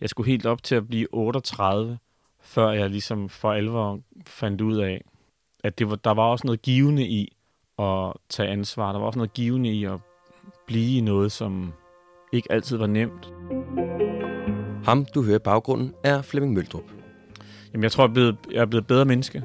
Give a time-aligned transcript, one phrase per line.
[0.00, 1.98] Jeg skulle helt op til at blive 38,
[2.40, 5.04] før jeg ligesom for alvor fandt ud af,
[5.64, 7.36] at det var, der var også noget givende i
[7.78, 8.92] at tage ansvar.
[8.92, 9.98] Der var også noget givende i at
[10.66, 11.72] blive i noget, som
[12.32, 13.32] ikke altid var nemt.
[14.84, 16.92] Ham, du hører i baggrunden, er Flemming Møldrup.
[17.72, 19.42] Jamen, jeg tror, jeg er blevet, jeg er blevet bedre menneske.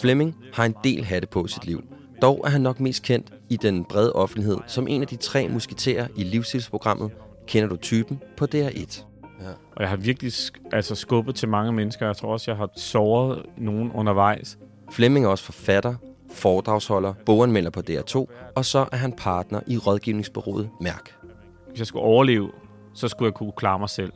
[0.00, 1.84] Flemming har en del hatte på sit liv.
[2.22, 5.48] Dog er han nok mest kendt i den brede offentlighed som en af de tre
[5.48, 7.10] musketerer i livsstilsprogrammet
[7.46, 9.04] Kender du typen på DR1.
[9.46, 10.32] Og jeg har virkelig
[10.72, 12.06] altså, skubbet til mange mennesker.
[12.06, 14.58] Jeg tror også, jeg har såret nogen undervejs.
[14.90, 15.94] Flemming er også forfatter,
[16.32, 21.14] foredragsholder, boganmelder på DR2, og så er han partner i rådgivningsbureauet Mærk.
[21.68, 22.50] Hvis jeg skulle overleve,
[22.94, 24.12] så skulle jeg kunne klare mig selv.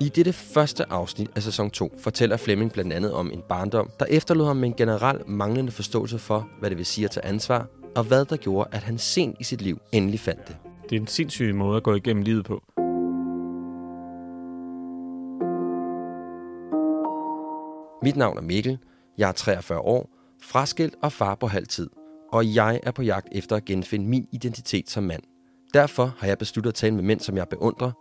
[0.00, 4.06] I dette første afsnit af sæson 2 fortæller Flemming blandt andet om en barndom, der
[4.08, 7.66] efterlod ham med en generel manglende forståelse for, hvad det vil sige at tage ansvar,
[7.96, 10.56] og hvad der gjorde, at han sent i sit liv endelig fandt det.
[10.90, 12.62] Det er en sindssyg måde at gå igennem livet på.
[18.02, 18.78] Mit navn er Mikkel,
[19.18, 20.10] jeg er 43 år,
[20.42, 21.90] fraskilt og far på halv tid,
[22.32, 25.22] og jeg er på jagt efter at genfinde min identitet som mand.
[25.74, 27.92] Derfor har jeg besluttet at tale med mænd, som jeg beundrer,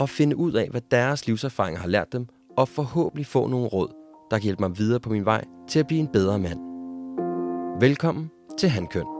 [0.00, 3.88] og finde ud af, hvad deres livserfaringer har lært dem, og forhåbentlig få nogle råd,
[4.30, 6.60] der kan hjælpe mig videre på min vej til at blive en bedre mand.
[7.80, 9.19] Velkommen til Handkøn.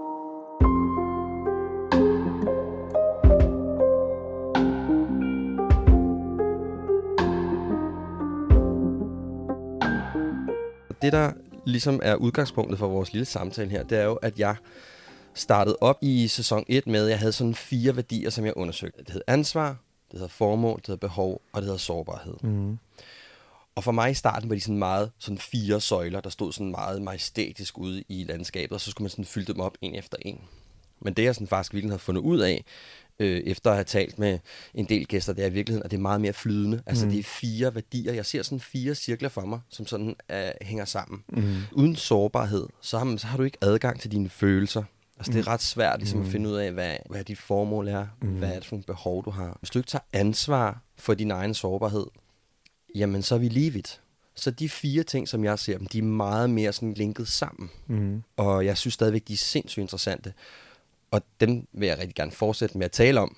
[11.03, 11.33] Det, der
[11.67, 14.57] ligesom er udgangspunktet for vores lille samtale her, det er jo, at jeg
[15.35, 19.05] startede op i sæson 1 med, at jeg havde sådan fire værdier, som jeg undersøgte.
[19.05, 19.69] Det hed ansvar,
[20.11, 22.35] det hedder formål, det hedder behov, og det hedder sårbarhed.
[22.43, 22.79] Mm.
[23.75, 26.71] Og for mig i starten var de sådan meget sådan fire søjler, der stod sådan
[26.71, 30.17] meget majestætisk ude i landskabet, og så skulle man sådan fylde dem op en efter
[30.23, 30.41] en.
[31.01, 32.65] Men det jeg sådan faktisk virkelig havde fundet ud af,
[33.21, 34.39] øh, efter at have talt med
[34.75, 36.83] en del gæster, det er i virkeligheden, at det er meget mere flydende.
[36.87, 37.11] Altså Mm.
[37.13, 38.13] det er fire værdier.
[38.13, 41.23] Jeg ser sådan fire cirkler for mig, som sådan øh, hænger sammen.
[41.29, 41.55] Mm.
[41.73, 44.83] Uden sårbarhed, så har, man, så har du ikke adgang til dine følelser.
[45.19, 46.33] Altså, det er ret svært ligesom, at Mm.
[46.33, 48.29] finde ud af, hvad, hvad dit formål er, Mm.
[48.29, 49.57] hvad er det for nogle behov, du har.
[49.61, 52.07] Hvis du ikke tager ansvar for din egen sårbarhed,
[52.95, 54.01] jamen så er vi lige vidt.
[54.35, 57.71] Så de fire ting, som jeg ser dem, de er meget mere sådan linket sammen.
[57.87, 58.23] Mm.
[58.37, 60.33] Og jeg synes stadigvæk, de er sindssygt interessante.
[61.11, 63.37] Og dem vil jeg rigtig gerne fortsætte med at tale om.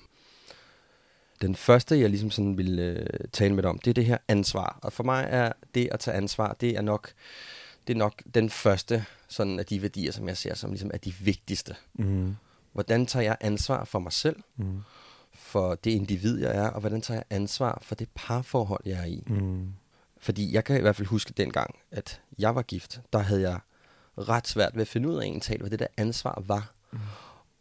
[1.41, 4.17] Den første, jeg ligesom sådan vil øh, tale med dig om, det er det her
[4.27, 4.79] ansvar.
[4.81, 7.13] Og for mig er det at tage ansvar, det er nok,
[7.87, 10.97] det er nok den første sådan af de værdier, som jeg ser som ligesom er
[10.97, 11.75] de vigtigste.
[11.93, 12.35] Mm.
[12.73, 14.79] Hvordan tager jeg ansvar for mig selv, Mm.
[15.33, 19.05] for det individ, jeg er, og hvordan tager jeg ansvar for det parforhold, jeg er
[19.05, 19.23] i?
[19.27, 19.73] Mm.
[20.19, 23.59] Fordi jeg kan i hvert fald huske dengang, at jeg var gift, der havde jeg
[24.17, 26.73] ret svært ved at finde ud af en hvad det der ansvar var.
[26.91, 26.99] Mm.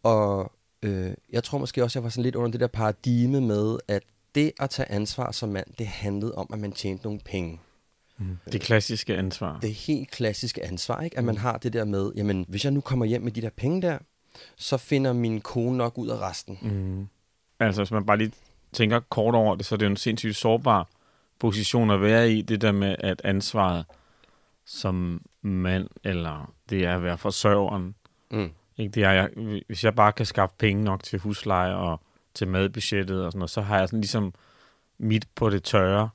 [0.03, 0.53] Og
[0.83, 4.03] øh, jeg tror måske også, jeg var sådan lidt under det der paradigme med, at
[4.35, 7.61] det at tage ansvar som mand, det handlede om, at man tjente nogle penge.
[8.19, 8.39] Mm.
[8.53, 9.59] Det klassiske ansvar.
[9.63, 11.19] Det helt klassiske ansvar, ikke?
[11.19, 13.51] At man har det der med, jamen hvis jeg nu kommer hjem med de der
[13.51, 13.99] penge der,
[14.57, 16.59] så finder min kone nok ud af resten.
[16.63, 17.09] Mm.
[17.61, 18.33] Altså, hvis man bare lige
[18.73, 20.89] tænker kort over det, så er det jo en sindssygt sårbar
[21.39, 23.85] position at være i, det der med, at ansvaret
[24.65, 27.95] som mand, eller det er at være forsørgeren.
[28.31, 28.51] Mm.
[28.83, 28.95] Ikke?
[28.95, 29.31] Det er, jeg,
[29.67, 32.01] hvis jeg bare kan skaffe penge nok til husleje og
[32.35, 34.35] til madbudgettet og sådan noget, så har jeg sådan ligesom
[34.99, 36.09] mit på det tørre.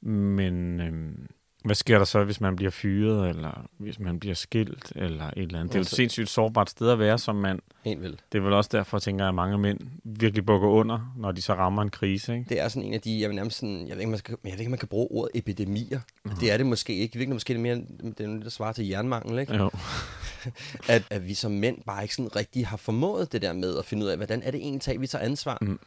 [0.00, 1.26] Men øhm,
[1.66, 5.32] hvad sker der så, hvis man bliver fyret, eller hvis man bliver skilt, eller et
[5.36, 5.72] eller andet?
[5.72, 7.58] Det er jo et Altså- sindssygt sårbart sted at være som mand.
[7.84, 8.20] Helt vildt.
[8.32, 11.42] Det er vel også derfor, tænker jeg, at mange mænd virkelig bukker under, når de
[11.42, 12.32] så rammer en krise.
[12.34, 12.46] Ikke?
[12.48, 14.36] Det er sådan en af de, jeg vil nærmest sådan, jeg ved ikke, man skal,
[14.44, 16.00] jeg ved ikke, man kan bruge ordet epidemier.
[16.24, 16.30] Mm.
[16.40, 17.18] Det er det måske ikke.
[17.18, 17.74] Virkelig måske det er mere,
[18.18, 19.54] det er noget, der svarer til jernmangel, ikke?
[19.56, 19.70] Jo.
[20.88, 23.84] At, at vi som mænd bare ikke sådan rigtig har formået det der med at
[23.84, 25.58] finde ud af, hvordan er det egentlig, vi tager ansvar.
[25.60, 25.78] Mm.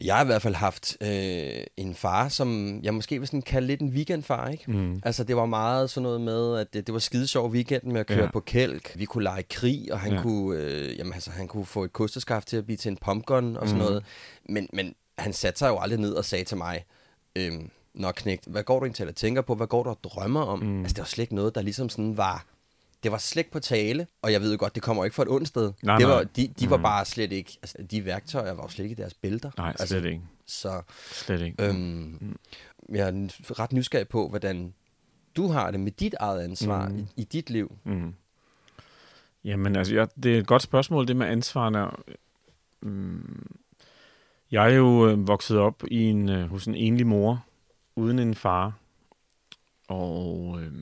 [0.00, 3.66] Jeg har i hvert fald haft øh, en far, som jeg måske vil sådan kalde
[3.66, 4.70] lidt en weekendfar, ikke?
[4.72, 5.00] Mm.
[5.04, 8.00] Altså, det var meget sådan noget med, at det, det var skide sjov weekenden med
[8.00, 8.30] at køre Ja.
[8.30, 8.92] på kælk.
[8.98, 10.22] Vi kunne lege krig, og han, Ja.
[10.22, 13.56] kunne, øh, jamen, altså, han kunne få et kosteskaft til at blive til en pumpgun
[13.56, 13.88] og sådan Mhm.
[13.88, 14.04] noget.
[14.48, 16.84] Men, men han satte sig jo aldrig ned og sagde til mig,
[17.36, 19.54] øhm, Nå knægt, hvad går du egentlig til at tænker på?
[19.54, 20.58] Hvad går du og drømmer om?
[20.58, 20.66] Mm.
[20.66, 20.78] Mm.
[20.80, 22.46] Altså, det var slet ikke noget, der ligesom sådan var
[23.02, 25.22] det var slet ikke på tale, og jeg ved jo godt, det kommer ikke fra
[25.22, 25.72] et ondt sted.
[25.82, 26.14] Nej, det nej.
[26.16, 26.82] var, de, de var Mhm.
[26.82, 29.50] bare slet ikke, altså de værktøjer var jo slet ikke i deres bælter.
[29.56, 30.22] Nej, altså, slet ikke.
[30.46, 30.82] Så
[31.12, 31.62] Slet ikke.
[31.68, 32.36] øhm,
[32.88, 33.28] jeg er
[33.60, 34.74] ret nysgerrig på, hvordan
[35.36, 36.98] du har det med dit eget ansvar Mhm.
[36.98, 37.76] i, i dit liv.
[37.84, 38.14] Mm.
[39.44, 41.86] Jamen, altså, jeg, det er et godt spørgsmål, det med ansvarene.
[42.82, 43.46] Mm.
[44.50, 47.44] Jeg er jo øh, vokset op i en, øh, hos en enlig mor,
[47.96, 48.72] uden en far.
[49.88, 50.72] Og, øh,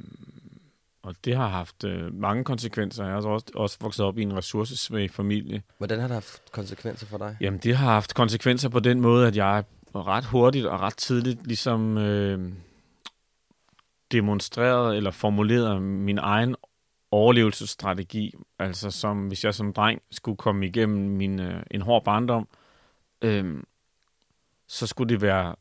[1.03, 3.05] og det har haft øh, mange konsekvenser.
[3.05, 5.63] Jeg har også, også vokset op i en ressourcesvag familie.
[5.79, 7.37] Hvordan har det haft konsekvenser for dig?
[7.41, 9.65] Jamen, det har haft konsekvenser på den måde, at jeg
[9.95, 12.53] ret hurtigt og ret tidligt ligesom øh,
[14.13, 16.57] demonstreret eller formuleret min egen
[17.11, 18.35] overlevelsesstrategi.
[18.59, 22.49] Altså, som hvis jeg som dreng skulle komme igennem min, øh, en hård barndom,
[23.23, 23.63] øh,
[24.69, 25.57] så skulle det være,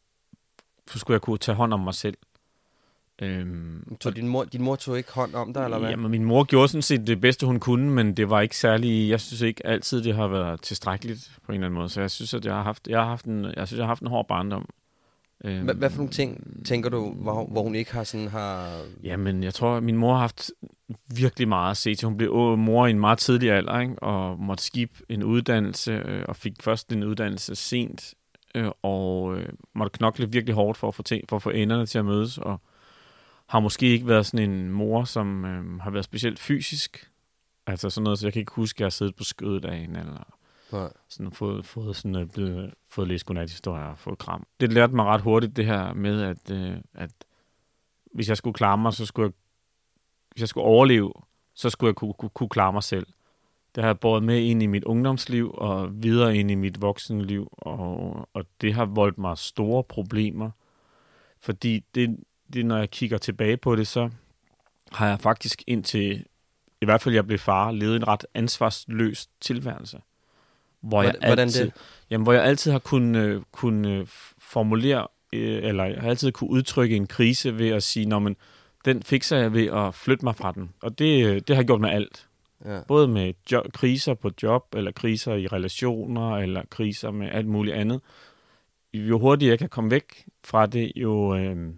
[0.91, 2.17] så skulle jeg kunne tage hånd om mig selv.
[3.21, 5.89] Øhm, Så din mor, din mor tog ikke hånd om dig, eller hvad?
[5.89, 9.09] Jamen, min mor gjorde sådan set det bedste, hun kunne, men det var ikke særlig...
[9.09, 11.89] Jeg synes ikke altid, det har været tilstrækkeligt på en eller anden måde.
[11.89, 13.87] Så jeg synes, at jeg har haft, jeg har haft, en, jeg synes, jeg har
[13.87, 14.69] haft en hård barndom.
[15.43, 18.81] Øhm, Hvad, hvad for nogle ting tænker du, hvor, hvor hun ikke har sådan har...
[19.03, 20.51] Jamen, jeg tror, at min mor har haft
[21.15, 22.05] virkelig meget at se til.
[22.05, 24.03] Hun blev mor i en meget tidlig alder, ikke?
[24.03, 28.13] og måtte skifte en uddannelse, øh, og fik først en uddannelse sent,
[28.55, 31.85] øh, og øh, måtte knokle virkelig hårdt for at, få ting, for at få enderne
[31.85, 32.61] til at mødes, og
[33.49, 37.11] har måske ikke været sådan en mor, som øh, har været specielt fysisk.
[37.67, 39.77] Altså sådan noget, så jeg kan ikke huske, at jeg har siddet på skødet af
[39.77, 40.23] hende, eller
[40.71, 40.89] Nej.
[41.09, 44.47] sådan fået, fået, sådan, øh, blevet, fået læst godnathistorier og fået kram.
[44.59, 47.11] Det lærte mig ret hurtigt, det her med, at, øh, at
[48.13, 49.33] hvis jeg skulle klare mig, så skulle jeg,
[50.31, 51.13] hvis jeg skulle overleve,
[51.53, 53.07] så skulle jeg kunne, kunne, kunne klare mig selv.
[53.75, 57.47] Det har jeg båret med ind i mit ungdomsliv og videre ind i mit voksenliv,
[57.51, 60.51] og, og det har voldt mig store problemer,
[61.39, 62.17] fordi det,
[62.53, 64.09] det, når jeg kigger tilbage på det, så
[64.91, 66.25] har jeg faktisk indtil,
[66.81, 69.99] i hvert fald jeg blev far, levet en ret ansvarsløs tilværelse.
[70.81, 71.73] Hvor jeg Hvordan- hvordan altid, det?
[72.09, 76.49] Jamen, hvor jeg altid har kunnet, øh, kunnet formulere, øh, eller jeg har altid kunne
[76.49, 78.35] udtrykke en krise ved at sige, Nå, men
[78.85, 80.73] den fikser jeg ved at flytte mig fra den.
[80.81, 82.27] Og det, øh, det har jeg gjort med alt.
[82.65, 82.79] Ja.
[82.87, 87.75] Både med jo- kriser på job, eller kriser i relationer, eller kriser med alt muligt
[87.75, 88.01] andet.
[88.93, 91.73] Jo hurtigere jeg kan komme væk fra det, jo, øh,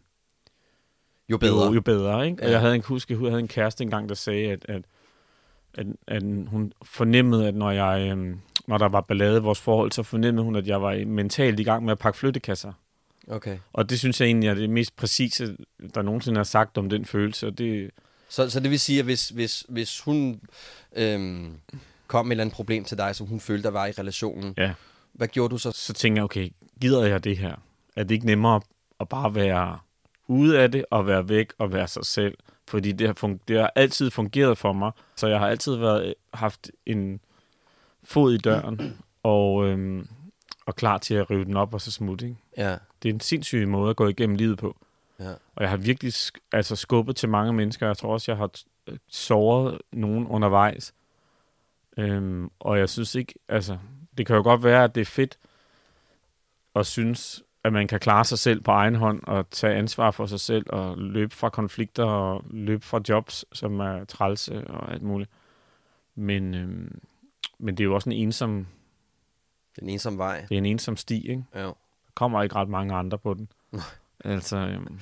[1.31, 1.65] Jo bedre.
[1.65, 2.25] jo, jo bedre.
[2.27, 2.41] Ikke?
[2.43, 2.51] Og Ja.
[2.51, 4.81] jeg havde en, huske, jeg havde en kæreste engang, der sagde, at, at,
[5.73, 9.91] at, at hun fornemmede, at når, jeg, øhm, når der var ballade i vores forhold,
[9.91, 12.73] så fornemmede hun, at jeg var mentalt i gang med at pakke flyttekasser.
[13.27, 13.57] Okay.
[13.73, 15.57] Og det synes jeg egentlig er det mest præcise,
[15.95, 17.47] der nogensinde har sagt om den følelse.
[17.47, 17.91] Og det,
[18.29, 20.41] Så, så det vil sige, at hvis, hvis, hvis hun
[20.95, 21.53] øhm,
[22.07, 24.53] kom med et eller andet problem til dig, som hun følte, der var i relationen,
[24.57, 24.73] ja.
[25.13, 25.71] hvad gjorde du så?
[25.71, 26.49] Så tænker jeg, okay,
[26.81, 27.55] gider jeg det her?
[27.95, 28.61] Er det ikke nemmere
[28.99, 29.79] at bare være
[30.31, 32.37] ude af det, og være væk og være sig selv?
[32.67, 36.13] Fordi det har, fun- det har altid fungeret for mig, så jeg har altid været,
[36.33, 37.19] haft en
[38.03, 40.07] fod i døren, og, øhm,
[40.65, 42.25] og klar til at rive den op og så smutte.
[42.25, 42.37] Ikke?
[42.57, 42.77] Ja.
[43.03, 44.77] Det er en sindssyg måde at gå igennem livet på.
[45.19, 45.31] Ja.
[45.55, 47.87] Og jeg har virkelig sk- altså skubbet til mange mennesker.
[47.87, 50.93] Jeg tror også, jeg har t- såret nogen undervejs.
[51.97, 53.77] Øhm, og jeg synes ikke, altså,
[54.17, 55.37] det kan jo godt være, at det er fedt
[56.75, 60.25] at synes, at man kan klare sig selv på egen hånd og tage ansvar for
[60.25, 65.01] sig selv og løbe fra konflikter og løbe fra jobs, som er trælse og alt
[65.01, 65.29] muligt.
[66.15, 66.99] Men, øhm,
[67.59, 68.67] men det er jo også en ensom,
[69.79, 70.41] Den ensomme vej.
[70.41, 71.43] det er en ensom sti, ikke?
[71.55, 71.63] Ja.
[71.63, 71.73] Der
[72.13, 73.49] kommer ikke ret mange andre på den.
[74.25, 74.99] altså, øhm,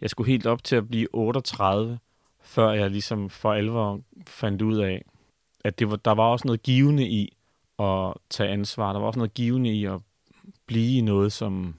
[0.00, 1.98] jeg skulle helt op til at blive 38,
[2.40, 5.04] før jeg ligesom for alvor fandt ud af,
[5.64, 7.36] at det var, der var også noget givende i
[7.78, 8.92] at tage ansvar.
[8.92, 10.00] Der var også noget givende i at
[10.66, 11.74] blive i noget, som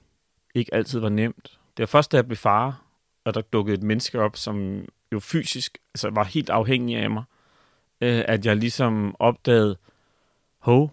[0.54, 1.58] ikke altid var nemt.
[1.76, 2.82] Det var først, da jeg blev far,
[3.24, 7.24] og der dukkede et menneske op, som jo fysisk altså var helt afhængig af mig,
[8.00, 9.76] øh, at jeg ligesom opdagede,
[10.58, 10.92] hov,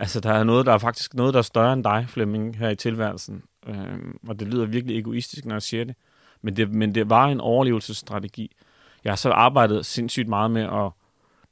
[0.00, 2.68] altså der er noget, der er faktisk noget, der er større end dig, Flemming, her
[2.68, 3.42] i tilværelsen.
[3.66, 5.94] Øh, og det lyder virkelig egoistisk, når jeg siger det.
[6.42, 8.56] Men det, men det var en overlevelsesstrategi.
[9.04, 10.90] Jeg har så arbejdet sindssygt meget med at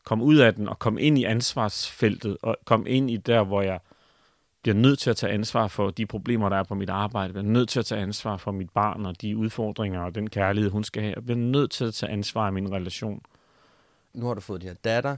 [0.04, 3.62] komme ud af den og komme ind i ansvarsfeltet og komme ind i der, hvor
[3.62, 3.80] jeg
[4.62, 7.24] bliver nødt til at tage ansvar for de problemer, der er på mit arbejde.
[7.26, 10.30] Jeg bliver nødt til at tage ansvar for mit barn og de udfordringer og den
[10.30, 11.14] kærlighed, hun skal have.
[11.16, 13.22] Jeg bliver nødt til at tage ansvar i min relation.
[14.14, 15.16] Nu har du fået din her datter.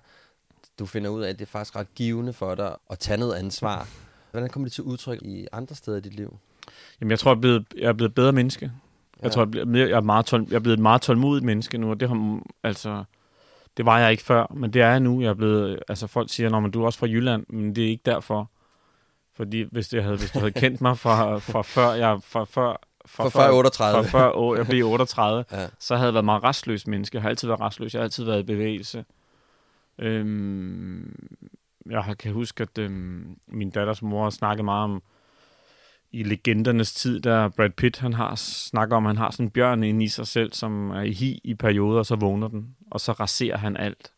[0.78, 3.34] Du finder ud af, at det er faktisk ret givende for dig at tage noget
[3.34, 3.88] ansvar.
[4.30, 6.36] Hvordan kommer det til udtryk i andre steder i dit liv?
[7.00, 8.64] Jamen, jeg tror, jeg er blevet, jeg er blevet et bedre menneske.
[9.16, 9.28] Jeg Ja.
[9.28, 11.90] tror, jeg, bliver jeg, er meget tål, jeg er blevet et meget tålmodigt menneske nu,
[11.90, 13.04] og det har, altså,
[13.76, 15.20] det var jeg ikke før, men det er jeg nu.
[15.20, 17.88] Jeg er blevet, altså folk siger, at du er også fra Jylland, men det er
[17.88, 18.50] ikke derfor.
[19.36, 22.80] Fordi hvis, det havde, hvis du havde kendt mig fra, fra før, jeg, fra før
[23.06, 24.04] For før 38.
[24.04, 25.66] For før år, jeg blev 38, Ja.
[25.78, 27.14] så havde jeg været meget restløs menneske.
[27.16, 27.94] Jeg har altid været restløs.
[27.94, 29.04] Jeg har altid været i bevægelse.
[29.98, 31.26] Øhm,
[31.90, 35.02] jeg kan huske, at øhm, min datters mor snakkede meget om
[36.12, 39.50] i legendernes tid, der Brad Pitt, han har snakker om, at han har sådan en
[39.50, 42.76] bjørn inde i sig selv, som er i hi i perioder, og så vågner den,
[42.90, 44.12] og så raserer han alt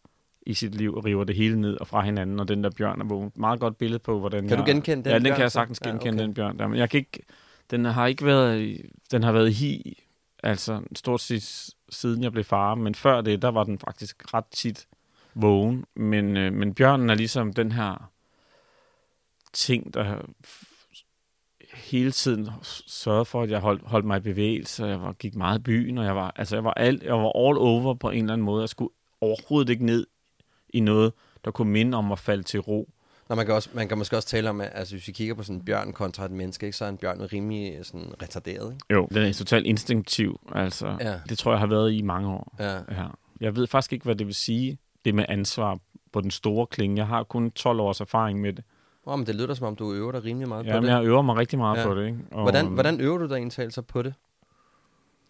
[0.47, 3.01] i sit liv og river det hele ned og fra hinanden, og den der bjørn
[3.01, 3.33] er vågen.
[3.35, 5.53] Meget godt billede på, hvordan Kan du jeg, genkende den Ja, den bjørn kan jeg
[5.53, 6.23] sagtens Ja, genkende, okay.
[6.23, 6.67] den bjørn der.
[6.67, 7.23] Men jeg kan ikke,
[7.71, 8.81] den har ikke været,
[9.13, 10.03] den har været hi,
[10.43, 14.47] altså stort set siden jeg blev far, men før det, der var den faktisk ret
[14.51, 14.87] tit
[15.35, 15.85] vågen.
[15.97, 18.11] Men, øh, men bjørnen er ligesom den her
[19.53, 20.23] ting, der
[21.75, 22.49] hele tiden
[22.87, 25.63] sørgede for, at jeg holdt, holdt mig i bevægelse, og jeg var, gik meget i
[25.63, 28.33] byen, og jeg var, altså jeg var, alt, jeg var all over på en eller
[28.33, 28.61] anden måde.
[28.61, 30.07] Jeg skulle overhovedet ikke ned
[30.69, 31.13] i noget,
[31.45, 32.89] der kunne minde om at falde til ro.
[33.29, 35.35] Nå, man, kan også, man kan måske også tale om, at altså, hvis vi kigger
[35.35, 38.73] på sådan en bjørn kontra et menneske, ikke, så er en bjørn rimelig sådan, retarderet.
[38.73, 38.87] Ikke?
[38.95, 40.41] Jo, den er totalt instinktiv.
[40.55, 41.15] Altså, Ja.
[41.29, 42.55] Det tror jeg har været i mange år.
[42.59, 42.75] Ja.
[42.75, 43.07] Ja.
[43.41, 45.79] Jeg ved faktisk ikke, hvad det vil sige, det med ansvar
[46.13, 46.97] på den store klinge.
[46.97, 48.65] Jeg har kun 12 års erfaring med det.
[49.07, 50.97] Oh, men det lyder som om, du øver dig rimelig meget Ja, på men det.
[50.97, 51.81] jeg øver mig rigtig meget Ja.
[51.83, 51.87] ja.
[51.89, 52.07] på det.
[52.07, 52.19] Ikke?
[52.31, 54.15] Og, Hvordan, hvordan øver du dig egentlig så på det?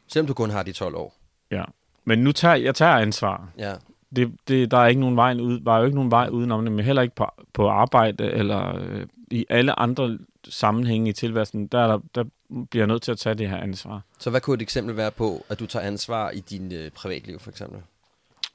[0.09, 1.15] Selvom du kun har de 12 år.
[1.51, 1.65] Ja.
[2.05, 3.49] Men nu tager jeg tager ansvar.
[3.59, 3.75] Ja.
[4.17, 6.73] Det, det, der er ikke nogen vej ud, er jo ikke nogen vej udenom det,
[6.73, 11.79] men heller ikke på, på arbejde eller øh, i alle andre sammenhænge i tilværelsen, der,
[11.79, 12.25] er der, der
[12.71, 14.03] bliver jeg nødt til at tage det her ansvar.
[14.19, 17.39] Så hvad kunne et eksempel være på, at du tager ansvar i din øh, privatliv,
[17.39, 17.81] for eksempel?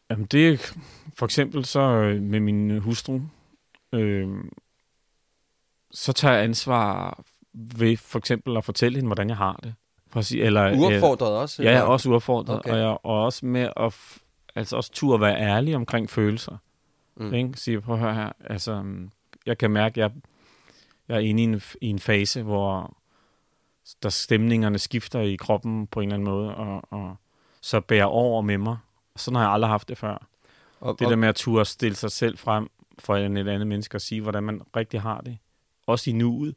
[0.09, 0.57] Jamen det er
[1.17, 3.19] for eksempel så øh, med min hustru,
[3.93, 4.27] øh,
[5.91, 7.19] så tager jeg ansvar
[7.53, 9.73] ved for eksempel at fortælle hende, hvordan jeg har det.
[10.11, 11.63] Præcis, eller, Uopfordret også?
[11.63, 11.91] Ja, jeg er eller?
[11.91, 12.71] også uopfordret, Okay.
[12.71, 13.93] og jeg er også med at
[14.55, 16.57] altså også turde være ærlig omkring følelser.
[17.15, 17.33] Mm.
[17.33, 17.51] Ikke?
[17.55, 19.11] Sige, prøv at høre her, altså, mm,
[19.45, 20.21] jeg kan mærke, at jeg,
[21.07, 22.97] jeg er inde i en, i en fase, hvor
[24.03, 27.15] der stemningerne skifter i kroppen på en eller anden måde, og, og
[27.61, 28.77] så bærer over med mig.
[29.15, 30.27] Sådan har jeg aldrig haft det før.
[30.79, 33.67] Og, Det og, der med at turde stille sig selv frem for en et andet
[33.67, 35.37] menneske og sige, hvordan man rigtig har det.
[35.87, 36.55] Også i nuet.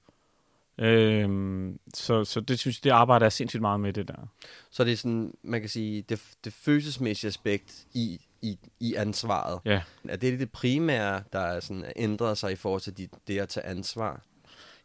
[0.78, 4.28] Øhm, så, så det synes jeg, det arbejder jeg sindssygt meget med, det der.
[4.70, 9.60] Så det er sådan, man kan sige, det, det følelsesmæssige aspekt i, i, i ansvaret.
[9.64, 9.82] Ja.
[10.08, 13.48] Er det det primære, der er sådan ændret sig i forhold til de, det at
[13.48, 14.22] tage ansvar?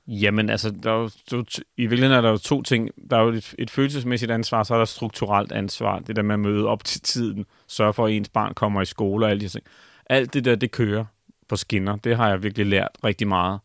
[0.07, 2.89] Jamen, altså, der er jo, to- i virkeligheden er der jo to ting.
[3.09, 5.99] Der er jo et, et følelsesmæssigt ansvar, så er der strukturelt ansvar.
[5.99, 8.85] Det der med at møde op til tiden, sørge for, at ens barn kommer i
[8.85, 9.65] skole og alle de ting.
[10.05, 11.05] Alt det der, det kører
[11.47, 11.95] på skinner.
[11.95, 13.59] Det har jeg virkelig lært rigtig meget.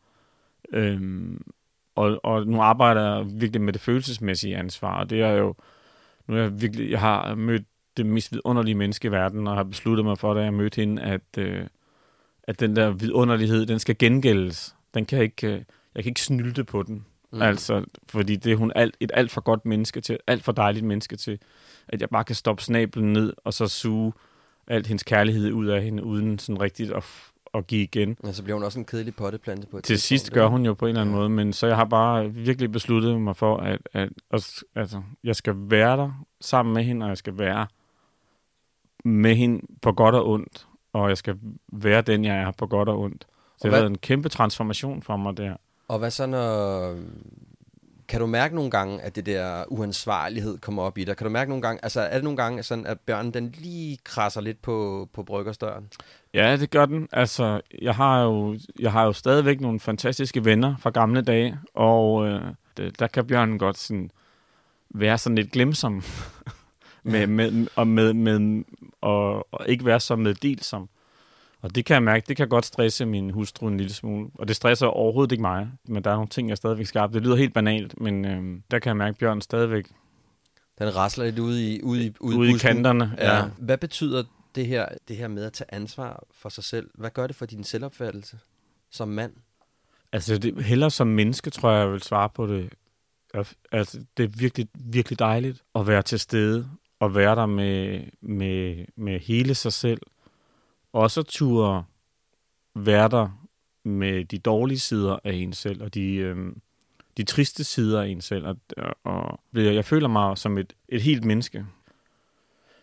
[0.72, 1.42] Øhm,
[1.94, 5.54] og, og nu arbejder jeg virkelig med det følelsesmæssige ansvar, og det er jo,
[6.26, 7.62] nu er jeg virkelig, jeg har mødt
[7.96, 11.02] det mest vidunderlige menneske i verden, og har besluttet mig for, da jeg mødte hende,
[11.02, 11.66] at, øh,
[12.42, 14.76] at den der vidunderlighed, den skal gengældes.
[14.94, 15.62] Den kan ikke, øh,
[15.94, 17.06] jeg kan ikke snylte på den.
[17.32, 17.42] Mm.
[17.42, 20.84] Altså, fordi det er hun alt, et alt for godt menneske til, alt for dejligt
[20.84, 21.38] menneske til,
[21.88, 24.12] at jeg bare kan stoppe snablen ned, og så suge
[24.66, 27.04] alt hendes kærlighed ud af hende, uden sådan rigtigt at,
[27.54, 28.16] at give igen.
[28.24, 30.74] Ja, så bliver hun også en kedelig potteplante på et Til sidst gør hun jo
[30.74, 33.78] på en eller anden måde, men så jeg har bare virkelig besluttet mig for, at,
[33.92, 37.66] at, at altså, jeg skal være der sammen med hende, og jeg skal være
[39.04, 41.36] med hende på godt og ondt, og jeg skal
[41.72, 43.24] være den, jeg er på godt og ondt.
[43.24, 43.28] Så
[43.62, 45.56] det hvad- har været en kæmpe transformation for mig der.
[45.88, 46.96] Og hvad så når...
[48.08, 51.16] Kan du mærke nogle gange, at det der uansvarlighed kommer op i dig?
[51.16, 53.98] Kan du mærke nogle gange, altså er det nogle gange sådan, at bjørnen den lige
[54.04, 55.88] krasser lidt på, på bryggerstøren?
[56.34, 57.08] Ja, det gør den.
[57.12, 62.26] Altså, jeg har jo, jeg har jo stadigvæk nogle fantastiske venner fra gamle dage, og
[62.26, 62.42] øh,
[62.76, 64.10] det, der kan Bjørn godt sådan
[64.90, 66.02] være sådan lidt glemsom.
[67.04, 68.64] med, med, og, med, med,
[69.00, 70.88] og, og ikke være så meddelsom.
[71.62, 74.28] Og det kan jeg mærke, det kan godt stresse min hustru en lille smule.
[74.34, 77.08] Og det stresser overhovedet ikke mig, men der er nogle ting, jeg stadigvæk skal.
[77.12, 79.86] Det lyder helt banalt, men øh, der kan jeg mærke, at Bjørn stadigvæk
[80.78, 83.14] Den rasler lidt ude i, ude i, ude ude i kanterne.
[83.18, 83.42] Ja.
[83.58, 84.22] Hvad betyder
[84.54, 86.90] det her, det her med at tage ansvar for sig selv?
[86.94, 88.38] Hvad gør det for din selvopfattelse
[88.90, 89.32] som mand?
[90.12, 92.72] Altså, det, hellere som menneske, tror jeg, jeg vil svare på det.
[93.72, 96.68] Altså, det er virkelig, virkelig dejligt at være til stede,
[97.00, 100.00] og være der med, med, med hele sig selv.
[100.92, 101.84] Også ture
[102.74, 103.46] være der
[103.84, 106.60] med de dårlige sider af en selv, og de, øhm,
[107.16, 108.46] de triste sider af en selv.
[108.46, 108.56] Og,
[109.04, 111.66] og jeg føler mig som et, et helt menneske.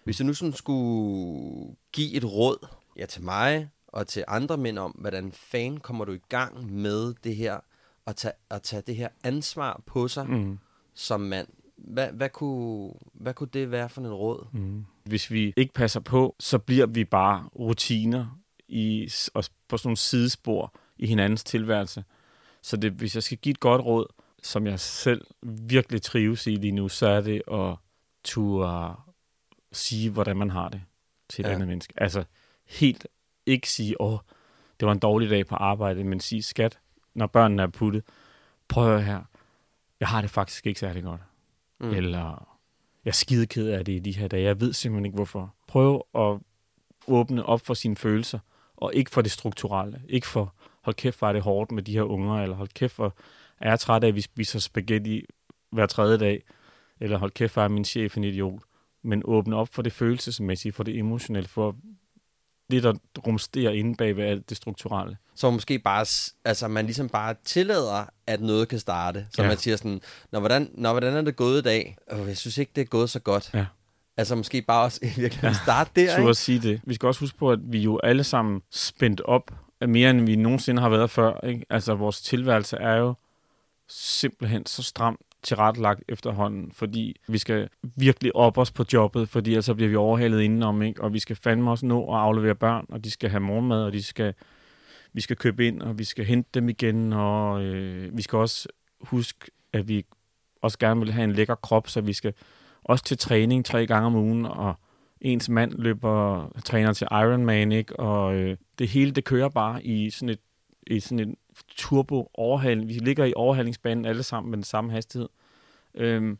[0.04, 2.68] Hvis du nu sådan skulle give et råd
[2.98, 7.14] ja, til mig og til andre mænd om, hvordan fan kommer du i gang med
[7.24, 7.60] det her,
[8.08, 10.60] at tage, at tage det her ansvar på sig Mm.
[10.94, 14.48] som mand, hvad, hvad, kunne, hvad kunne det være for en råd?
[14.52, 14.86] Mm.
[15.04, 19.98] Hvis vi ikke passer på, så bliver vi bare rutiner i, og på sådan nogle
[19.98, 22.04] sidespor i hinandens tilværelse.
[22.62, 24.06] Så det, hvis jeg skal give et godt råd,
[24.44, 27.76] som jeg selv virkelig trives i lige nu, så er det at
[28.24, 28.96] turde
[29.72, 30.82] sige, hvordan man har det
[31.30, 31.54] til et Ja.
[31.54, 31.94] andet menneske.
[31.98, 32.24] Altså
[32.68, 33.08] helt
[33.46, 34.20] ikke sige, åh,
[34.80, 36.80] det var en dårlig dag på arbejde, men sige, skat,
[37.14, 38.04] når børnene er puttet,
[38.68, 39.22] prøv at her,
[40.00, 41.22] jeg har det faktisk ikke særlig godt.
[41.80, 41.88] Mm.
[41.88, 41.94] Mm.
[41.94, 42.48] Eller,
[43.06, 45.56] jeg er skide ked af det i de her dage, jeg ved simpelthen ikke hvorfor.
[45.68, 46.40] Prøv at
[47.08, 48.40] åbne op for sine følelser,
[48.78, 50.02] og ikke for det strukturelle.
[50.10, 52.96] Ikke for, hold kæft, hvor er det hårdt med de her unger, eller hold kæft,
[52.96, 53.16] hvor
[53.60, 55.26] er jeg træt af, at vi spiser spaghetti
[55.72, 56.44] hver tredje dag,
[57.00, 58.62] eller hold kæft, hvor er min chef en idiot.
[59.04, 61.76] Men åbne op for det følelsesmæssige, for det emotionelle, for
[62.72, 62.94] det, der
[63.28, 65.18] rumsterer inde bag ved alt det strukturelle.
[65.36, 66.06] Så måske bare,
[66.46, 69.26] altså man ligesom bare tillader, at noget kan starte.
[69.30, 69.44] Så ja.
[69.44, 69.50] Ja.
[69.50, 71.98] man siger sådan, når hvordan, når, hvordan er det gået i dag?
[72.12, 73.50] Oh, jeg synes ikke, det er gået så godt.
[73.54, 73.66] Ja.
[74.18, 76.30] Altså måske bare også i virkeligheden starte der, Så ikke?
[76.30, 76.82] at sige det.
[76.84, 79.52] Vi skal også huske på, at vi jo alle sammen spændt op
[79.88, 81.40] mere, end vi nogensinde har været før.
[81.48, 81.66] Ikke?
[81.70, 83.14] Altså, vores tilværelse er jo
[83.90, 89.66] simpelthen så stramt tilrettelagt efterhånden, fordi vi skal virkelig op os på jobbet, fordi ellers
[89.66, 91.02] så bliver vi overhalet indenom, ikke?
[91.02, 93.94] og vi skal fandme også nå at aflevere børn, og de skal have morgenmad, og
[93.94, 94.34] de skal,
[95.14, 98.68] vi skal købe ind, og vi skal hente dem igen, og øh, vi skal også
[99.02, 100.06] huske, at vi
[100.62, 102.34] også gerne vil have en lækker krop, så vi skal
[102.84, 104.76] også til træning tre gange om ugen, og
[105.22, 108.00] ens mand løber, træner til Ironman, ikke?
[108.00, 110.40] og øh, det hele, det kører bare i sådan et,
[110.88, 111.36] i sådan en
[111.78, 112.88] turbo overhaling.
[112.88, 115.30] Vi ligger i overhalingsbanen alle sammen med den samme hastighed.
[115.96, 116.38] Øhm,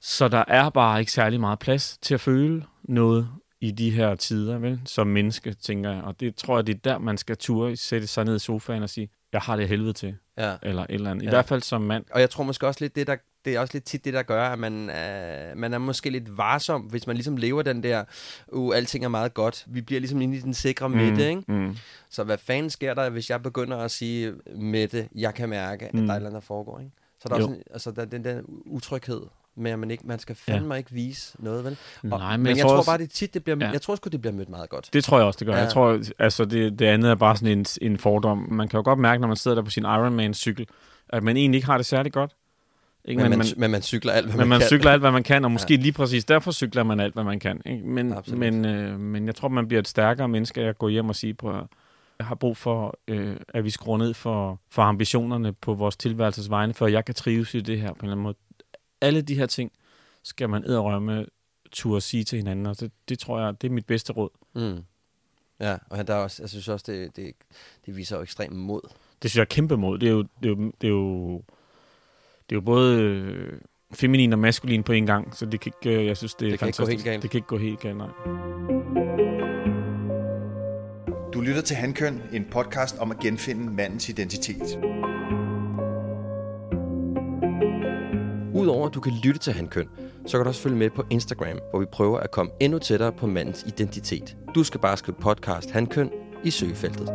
[0.00, 3.28] så der er bare ikke særlig meget plads til at føle noget
[3.60, 4.80] i de her tider, vel?
[4.84, 6.02] Som menneske, tænker jeg.
[6.02, 8.82] Og det tror jeg, det er der, man skal ture sætte sig ned i sofaen
[8.82, 10.16] og sige, jeg har det helvede til.
[10.38, 10.56] Ja.
[10.62, 11.22] Eller et eller andet.
[11.22, 11.30] I Ja.
[11.30, 12.04] hvert fald som mand.
[12.10, 14.22] Og jeg tror måske også lidt, det, der, det er også lidt tit det, der
[14.22, 18.04] gør, at man, øh, man er måske lidt varsom, hvis man ligesom lever den der,
[18.48, 19.64] uh, alting er meget godt.
[19.68, 21.42] Vi bliver ligesom inde i den sikre midte, ikke?
[21.48, 21.76] Mm.
[22.10, 25.94] Så hvad fanden sker der, hvis jeg begynder at sige, Mette, jeg kan mærke, at
[25.94, 26.00] mm.
[26.00, 26.06] Mm.
[26.06, 26.92] der er et eller andet, der foregår, ikke?
[27.22, 27.44] Så der er Jo.
[27.44, 29.20] også en, altså, der er den der utryghed
[29.56, 30.78] med, at man ikke, man skal fandme ja.
[30.78, 31.76] ikke vise noget, vel?
[32.02, 33.70] Og, Nej, men, men jeg, jeg tror, også- bare, det tit, det bliver, ja.
[33.70, 34.90] Jeg tror sgu, det bliver mødt meget godt.
[34.92, 35.54] Det tror jeg også, det gør.
[35.54, 35.60] Ja.
[35.60, 38.48] Jeg tror, altså det, det andet er bare sådan en, en fordom.
[38.50, 40.66] Man kan jo godt mærke, når man sidder der på sin Ironman-cykel,
[41.08, 42.30] at man egentlig ikke har det særlig godt.
[43.04, 43.22] Ikke?
[43.22, 44.68] Men, Men, man, man, men man cykler alt, hvad men man, man kan.
[44.68, 45.80] cykler alt, hvad man kan, og måske ja.
[45.80, 47.60] lige præcis derfor cykler man alt, hvad man kan.
[47.66, 47.86] Ikke?
[47.86, 48.38] Men, Absolut.
[48.40, 51.16] men, øh, men jeg tror, man bliver et stærkere menneske af at gå hjem og
[51.16, 51.52] sige, på,
[52.18, 56.50] jeg har brug for, øh, at vi skruer ned for, for ambitionerne på vores tilværelses
[56.50, 58.34] vegne, for jeg kan trives i det her på en eller anden måde.
[59.00, 59.72] Alle de her ting
[60.22, 61.26] skal man edderrømme
[61.72, 64.30] turde sige til hinanden, og det, det tror jeg, det er mit bedste råd.
[64.54, 64.78] Mm.
[65.60, 67.32] Ja, og han der er også, jeg synes også, det, det,
[67.86, 68.80] det viser jo ekstrem mod.
[69.22, 69.98] Det synes jeg er kæmpe mod.
[69.98, 71.36] Det er jo, det er jo, det er jo,
[72.50, 73.60] det er jo både øh,
[73.92, 76.50] feminin og maskulin på en gang, så det kan ikke, øh, jeg synes, det er
[76.50, 77.06] Det kan ikke gå fantastisk.
[77.06, 77.22] helt galt.
[77.22, 78.08] Det kan ikke gå helt galt, nej.
[81.34, 84.78] Du lytter til Handkøn, en podcast om at genfinde mandens identitet.
[88.60, 89.88] Udover at du kan lytte til Handkøn,
[90.26, 93.12] så kan du også følge med på Instagram, hvor vi prøver at komme endnu tættere
[93.12, 94.36] på mandens identitet.
[94.54, 96.10] Du skal bare skrive podcast Handkøn
[96.44, 97.08] i søgefeltet.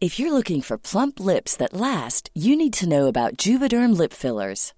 [0.00, 4.12] If you're looking for plump lips that last, you need to know about Juvederm lip
[4.12, 4.77] fillers.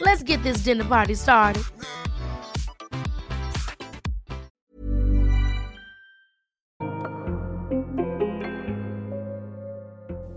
[0.00, 1.64] Let's get this dinner party started.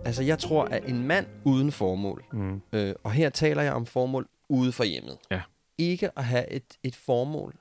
[0.06, 2.62] Altså, jeg tror, at en mand uden formål, Mm.
[2.74, 5.17] øh, og her taler jeg om formål ude for hjemmet.
[5.32, 5.41] Ja.
[5.78, 7.56] Ikke at have et, et formål,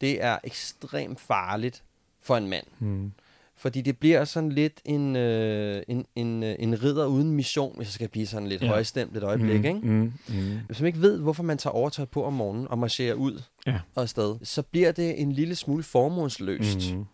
[0.00, 1.82] det er ekstremt farligt
[2.20, 2.66] for en mand.
[2.78, 3.12] Mm.
[3.60, 7.86] Fordi det bliver sådan lidt en, øh, en, en, øh, en ridder uden mission, hvis
[7.88, 8.68] jeg skal blive sådan lidt Ja.
[8.68, 9.60] højstemt et øjeblik.
[9.60, 9.64] mm.
[9.66, 9.80] Ikke?
[9.82, 10.12] Mm.
[10.28, 10.58] Mm.
[10.66, 13.80] Hvis man ikke ved, hvorfor man tager overtøj på om morgenen og marcherer ud Ja.
[13.94, 16.94] og afsted, så bliver det en lille smule formålsløst.
[16.94, 17.04] Mm.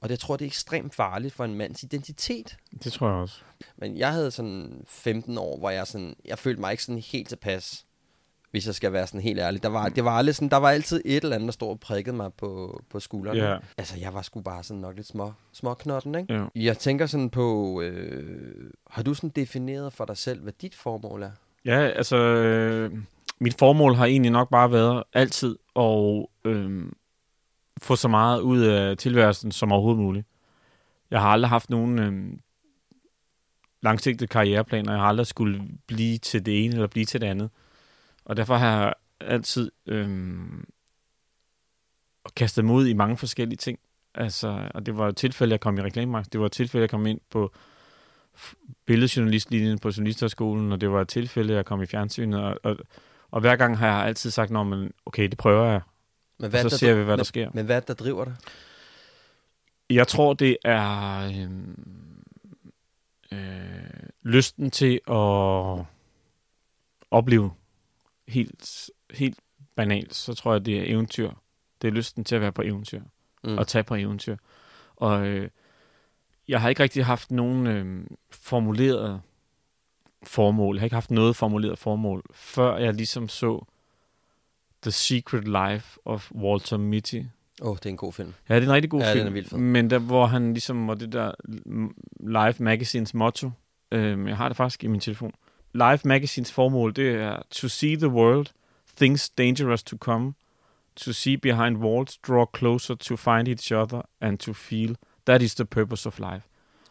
[0.00, 2.56] Og det jeg tror det er ekstremt farligt for en mands identitet.
[2.84, 3.36] Det tror jeg også.
[3.78, 7.28] Men jeg havde sådan 15 år, hvor jeg sådan, jeg følte mig ikke sådan helt
[7.28, 7.84] tilpas,
[8.50, 9.62] hvis jeg skal være sådan helt ærlig.
[9.62, 11.80] Der var, det var aldrig sådan, der var altid et eller andet, der stod og
[11.80, 13.38] prikkede mig på, på skulderen.
[13.38, 13.56] Ja.
[13.78, 16.34] Altså, jeg var sgu bare sådan nok lidt små, små knotten, ikke?
[16.34, 16.44] Ja.
[16.54, 21.22] Jeg tænker sådan på, øh, har du sådan defineret for dig selv, hvad dit formål
[21.22, 21.30] er?
[21.64, 22.92] Ja, altså, øh,
[23.40, 26.86] mit formål har egentlig nok bare været altid at øh,
[27.82, 30.26] få så meget ud af tilværelsen som overhovedet muligt.
[31.10, 32.38] Jeg har aldrig haft nogen øh,
[33.82, 34.92] langsigtede karriereplaner.
[34.92, 37.50] Jeg har aldrig skulle blive til det ene eller blive til det andet.
[38.28, 40.38] Og derfor har jeg altid øh,
[42.36, 43.78] kastet mig ud i mange forskellige ting.
[44.14, 46.32] Altså, og det var et tilfælde, jeg kom i reklamemagt.
[46.32, 47.52] Det var et tilfælde, jeg kom ind på
[48.86, 52.40] billedjournalistlinjen på Journalisterskolen, og det var et tilfælde, jeg kom i fjernsynet.
[52.40, 52.76] Og, og,
[53.30, 55.80] og hver gang har jeg altid sagt, Nå, men okay, det prøver jeg.
[56.38, 57.50] Men Og så er ser vi, hvad men, der sker.
[57.54, 58.34] Men hvad er det, der driver dig?
[59.90, 61.50] Jeg tror, det er øh,
[63.32, 65.84] øh, lysten til at
[67.10, 67.50] opleve
[68.28, 69.38] helt, helt
[69.76, 71.30] banalt, så tror jeg, det er eventyr.
[71.82, 73.00] Det er lysten til at være på eventyr.
[73.00, 73.50] Mm.
[73.50, 73.58] Mm.
[73.58, 74.36] Og tage på eventyr.
[74.96, 75.50] Og øh,
[76.48, 79.20] jeg har ikke rigtig haft nogen øh, formuleret
[80.22, 80.76] formål.
[80.76, 83.64] Jeg har ikke haft noget formuleret formål, før jeg ligesom så
[84.82, 87.22] The Secret Life of Walter Mitty,
[87.62, 88.34] Åh, oh, det er en god film.
[88.48, 89.18] Ja, det er en rigtig god Ja, film.
[89.18, 89.58] den er vildt fed.
[89.58, 91.32] Men der, hvor han ligesom, og det der
[92.20, 93.50] Live Magazines motto,
[93.92, 95.32] øh, jeg har det faktisk i min telefon.
[95.74, 98.46] Live Magazines formål, det er to see the world,
[98.96, 100.34] things dangerous to come,
[100.96, 104.96] to see behind walls, draw closer to find each other, and to feel.
[105.26, 106.42] That is the purpose of life.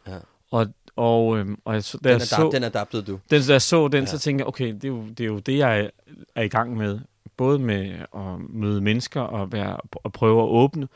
[0.08, 0.18] Ja.
[0.52, 3.20] Og, og, øhm, og jeg, så, da Den, jeg er så, den adaptede du.
[3.30, 4.06] den, da jeg så den, Ja.
[4.06, 5.90] så tænkte jeg, okay, det er, jo, det er jo det, jeg er,
[6.36, 7.00] er i gang med.
[7.38, 10.88] Både med at møde mennesker og være, at prøve at åbne,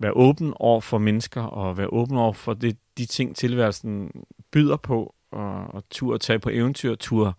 [0.00, 4.10] være åben over for mennesker og være åben over for det, de ting, tilværelsen
[4.50, 7.38] byder på, og, og tur at tage på eventyr, tur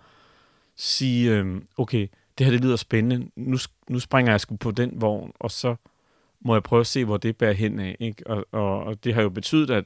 [0.76, 3.58] sige, øh, okay, det her det lyder spændende, nu,
[3.90, 5.76] nu springer jeg sgu på den vogn, og så
[6.40, 7.98] må jeg prøve at se, hvor det bærer hen af.
[8.00, 8.28] Ikke?
[8.28, 9.86] Og, og, og det har jo betydet, at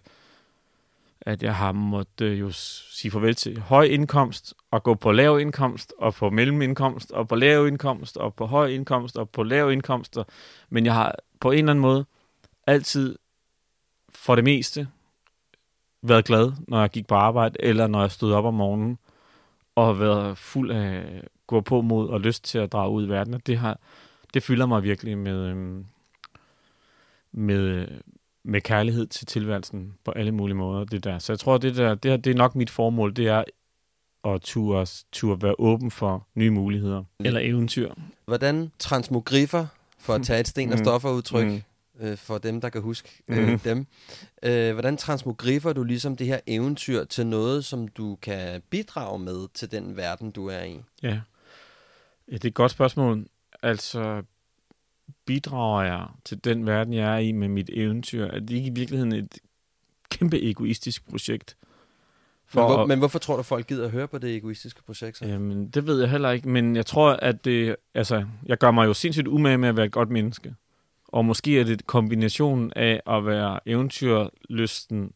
[1.21, 5.39] at jeg har måttet øh, jo sige farvel til høj indkomst, og gå på lav
[5.39, 9.71] indkomst, og på mellemindkomst, og på lav indkomst, og på høj indkomst, og på lav
[9.71, 10.17] indkomst.
[10.17, 10.25] Og,
[10.69, 12.05] men jeg har på en eller anden måde
[12.67, 13.17] altid
[14.09, 14.87] for det meste
[16.03, 18.97] været glad, når jeg gik på arbejde, eller når jeg stod op om morgenen,
[19.75, 21.03] og været fuld af
[21.47, 23.33] gå på mod og lyst til at drage ud i verden.
[23.33, 23.79] Og det, har,
[24.33, 25.85] det fylder mig virkelig med, øhm,
[27.31, 27.87] med,
[28.43, 30.83] med kærlighed til tilværelsen på alle mulige måder.
[30.83, 31.19] Det der.
[31.19, 33.43] Så jeg tror, det, der, det, her, det er nok mit formål, det er
[34.25, 37.03] at turde, turde være åben for nye muligheder.
[37.19, 37.91] Eller eventyr.
[38.25, 39.65] Hvordan transmogriffer,
[39.99, 40.83] for at tage et sten- og Mm.
[40.85, 41.61] stofferudtryk, Mm.
[42.01, 43.59] Øh, for dem, der kan huske øh, Mhm.
[43.59, 43.87] dem.
[44.43, 49.47] Øh, hvordan transmogriffer du ligesom det her eventyr til noget, som du kan bidrage med
[49.53, 50.79] til den verden, du er i?
[51.03, 51.09] Ja.
[52.31, 53.25] ja, det er et godt spørgsmål.
[53.63, 54.23] Altså,
[55.25, 58.25] bidrager jeg til den verden, jeg er i med mit eventyr?
[58.25, 59.37] Er det ikke i virkeligheden et
[60.09, 61.57] kæmpe egoistisk projekt?
[62.53, 65.17] Men, hvor, at- men hvorfor tror du, folk gider at høre på det egoistiske projekt?
[65.17, 65.25] Så?
[65.25, 68.85] Jamen, det ved jeg heller ikke, men jeg tror, at det, altså, jeg gør mig
[68.85, 70.55] jo sindssygt umage med at være et godt menneske.
[71.11, 75.11] Og måske er det et kombination af at være eventyrlysten,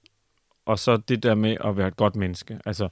[0.66, 2.60] og så det der med at være et godt menneske.
[2.66, 2.90] Altså,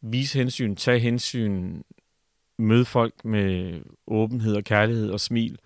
[0.00, 1.82] vise hensyn, tage hensyn,
[2.58, 5.58] møde folk med åbenhed og kærlighed og smil,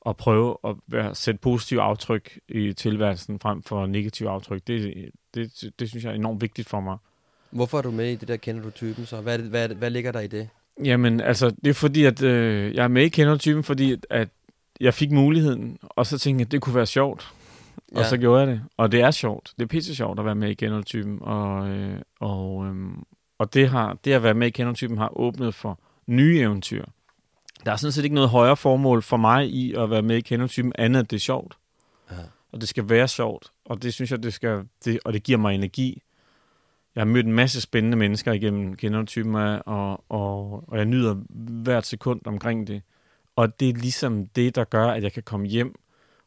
[0.00, 4.66] og prøve at være, sætte positive aftryk i tilværelsen frem for negative aftryk.
[4.66, 6.96] Det, det, det synes jeg er enormt vigtigt for mig.
[7.50, 9.20] Hvorfor er du med i det der, kender du typen så?
[9.20, 10.48] Hvad, hvad, hvad ligger der i det?
[10.84, 14.28] Jamen, altså, det er fordi, at øh, jeg er med i Kender-typen, fordi at
[14.80, 17.32] jeg fik muligheden, og så tænkte jeg, at det kunne være sjovt.
[17.92, 18.08] Og Ja.
[18.08, 18.62] så gjorde jeg det.
[18.76, 19.52] Og det er sjovt.
[19.58, 21.18] Det er pisse sjovt at være med i Kender-typen.
[21.22, 22.74] Og, øh, og, øh,
[23.38, 26.84] og det, har, det at være med i Kender-typen har åbnet for nye eventyr.
[27.64, 30.20] Der er sådan set ikke noget højere formål for mig i at være med i
[30.20, 31.56] Kender-typen, andet at det er sjovt.
[32.10, 32.16] Ja.
[32.52, 33.52] Og det skal være sjovt.
[33.64, 36.02] Og det synes jeg, det skal, det, og det giver mig energi.
[36.94, 41.14] Jeg har mødt en masse spændende mennesker igennem Kender-typen, og, og, og jeg nyder
[41.62, 42.82] hvert sekund omkring det.
[43.36, 45.74] Og det er ligesom det, der gør, at jeg kan komme hjem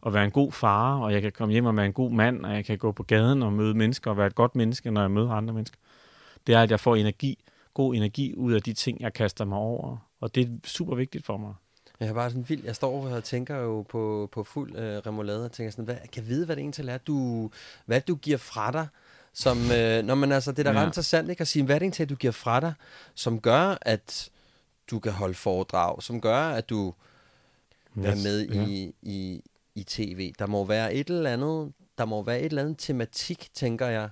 [0.01, 2.45] og være en god far, og jeg kan komme hjem og være en god mand,
[2.45, 5.01] og jeg kan gå på gaden og møde mennesker og være et godt menneske, når
[5.01, 5.77] jeg møder andre mennesker.
[6.47, 7.43] det er, at jeg får energi,
[7.73, 9.97] god energi ud af de ting, jeg kaster mig over.
[10.21, 11.53] Og det er super vigtigt for mig.
[11.99, 12.63] Jeg er bare sådan vild.
[12.65, 16.23] Jeg står og tænker jo på, på fuld øh, remoulade og tænker sådan, hvad, kan
[16.23, 17.49] jeg vide, hvad det egentlig er, du,
[17.85, 18.87] hvad du giver fra dig?
[19.33, 20.81] Som, øh, når man altså, det er da Ja.
[20.81, 22.73] ret interessant ikke, at sige, hvad er det egentlig, du giver fra dig,
[23.13, 24.29] som gør, at
[24.91, 28.65] du kan holde foredrag, som gør, at du er Yes, med ja.
[28.67, 29.41] i, i,
[29.75, 30.33] i tv.
[30.39, 34.09] Der må være et eller andet, der må være et eller andet tematik, tænker jeg.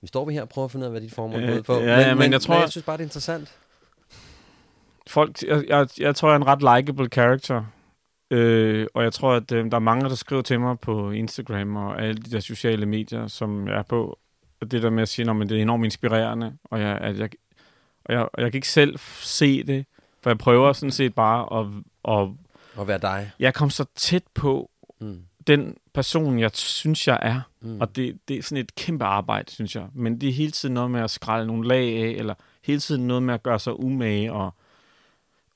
[0.00, 1.56] Vi står vi her og prøver at finde ud af, hvad dit formål Øh, går
[1.56, 1.74] ud på.
[1.74, 3.58] ja, ja, men jeg tror- men jeg synes bare, det er interessant.
[5.06, 7.64] folk, jeg, jeg, jeg tror, jeg er en ret likable character.
[8.30, 11.76] Øh, og jeg tror, at øh, der er mange, der skriver til mig på Instagram
[11.76, 14.18] og alle de der sociale medier, som jeg er på.
[14.60, 17.30] Og det der med at sige, at det er enormt inspirerende, og jeg, at jeg,
[18.08, 19.86] og jeg, og jeg kan ikke selv se det,
[20.22, 21.66] for jeg prøver sådan set bare at,
[22.18, 22.28] at
[22.80, 23.30] At være dig.
[23.38, 25.20] jeg kom så tæt på Mm.
[25.46, 27.40] den person, jeg synes, jeg er.
[27.60, 27.80] Mm.
[27.80, 29.86] Og det, det er sådan et kæmpe arbejde, synes jeg.
[29.94, 33.06] Men det er hele tiden noget med at skrælle nogle lag af, eller hele tiden
[33.06, 34.54] noget med at gøre sig umage, og,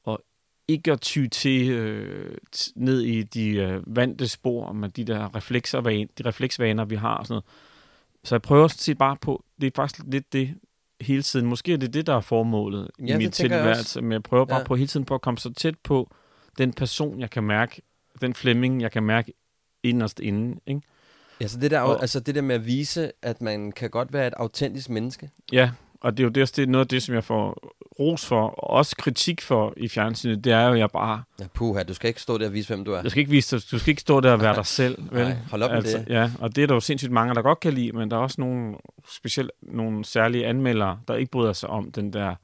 [0.05, 0.21] og
[0.69, 2.37] ikke at ty til øh,
[2.77, 7.27] ned i de øh, vante spor med de der refleksvaner, de refleksvaner, vi har og
[7.27, 7.45] sådan noget.
[8.25, 10.55] Så jeg prøver sådan set bare på, det er faktisk lidt det
[11.01, 11.47] hele tiden.
[11.47, 14.59] Måske er det det, der er formålet Ja, i jeg tilværelse, men jeg prøver bare
[14.59, 14.65] ja.
[14.65, 16.11] på hele tiden på at komme så tæt på
[16.59, 17.83] den person, jeg kan mærke,
[18.21, 19.33] den Flemming, jeg kan mærke
[19.83, 20.81] inderst inde, ikke?
[21.41, 24.13] Ja, så det der, Og- altså det der med at vise, at man kan godt
[24.13, 25.31] være et autentisk menneske.
[25.53, 28.27] Ja, og det er jo det, det er noget af det, som jeg får ros
[28.27, 31.83] for, og også kritik for i fjernsynet, det er jo, at jeg bare, Ja, puha,
[31.83, 33.03] du skal ikke stå der og vise, hvem du er.
[33.03, 35.25] jeg skal ikke vise du skal ikke stå der og være dig selv, vel?
[35.25, 36.05] Nej, hold op med det.
[36.09, 38.21] Ja, og det er der jo sindssygt mange, der godt kan lide, men der er
[38.21, 38.75] også nogle,
[39.09, 42.35] specielt nogle særlige anmeldere, der ikke bryder sig om den der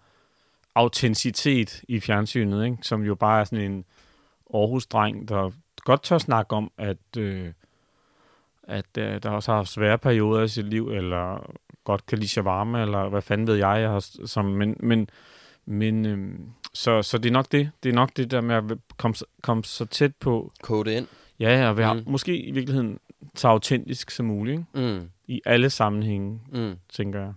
[0.75, 2.77] autenticitet i fjernsynet, ikke?
[2.83, 3.85] som jo bare er sådan en
[4.55, 5.51] Aarhus-dreng, der
[5.85, 7.53] godt tør snakke om, at, øh,
[8.63, 11.51] at øh, der også har haft svære perioder i sit liv, eller
[11.87, 15.09] godt kan lide shawarma, eller hvad fanden ved jeg, jeg har, som, men, men,
[15.67, 16.39] men øh,
[16.75, 17.71] så, så det er nok det.
[17.83, 18.63] Det er nok det der med at
[18.97, 21.07] komme, så- komme så tæt på, Kode ind.
[21.41, 22.03] ja, ja, og være, Mm.
[22.07, 22.99] måske i virkeligheden
[23.35, 24.95] så autentisk som muligt, ikke?
[24.99, 26.75] Mm, i alle sammenhænge, mm.
[26.93, 27.33] tænker jeg.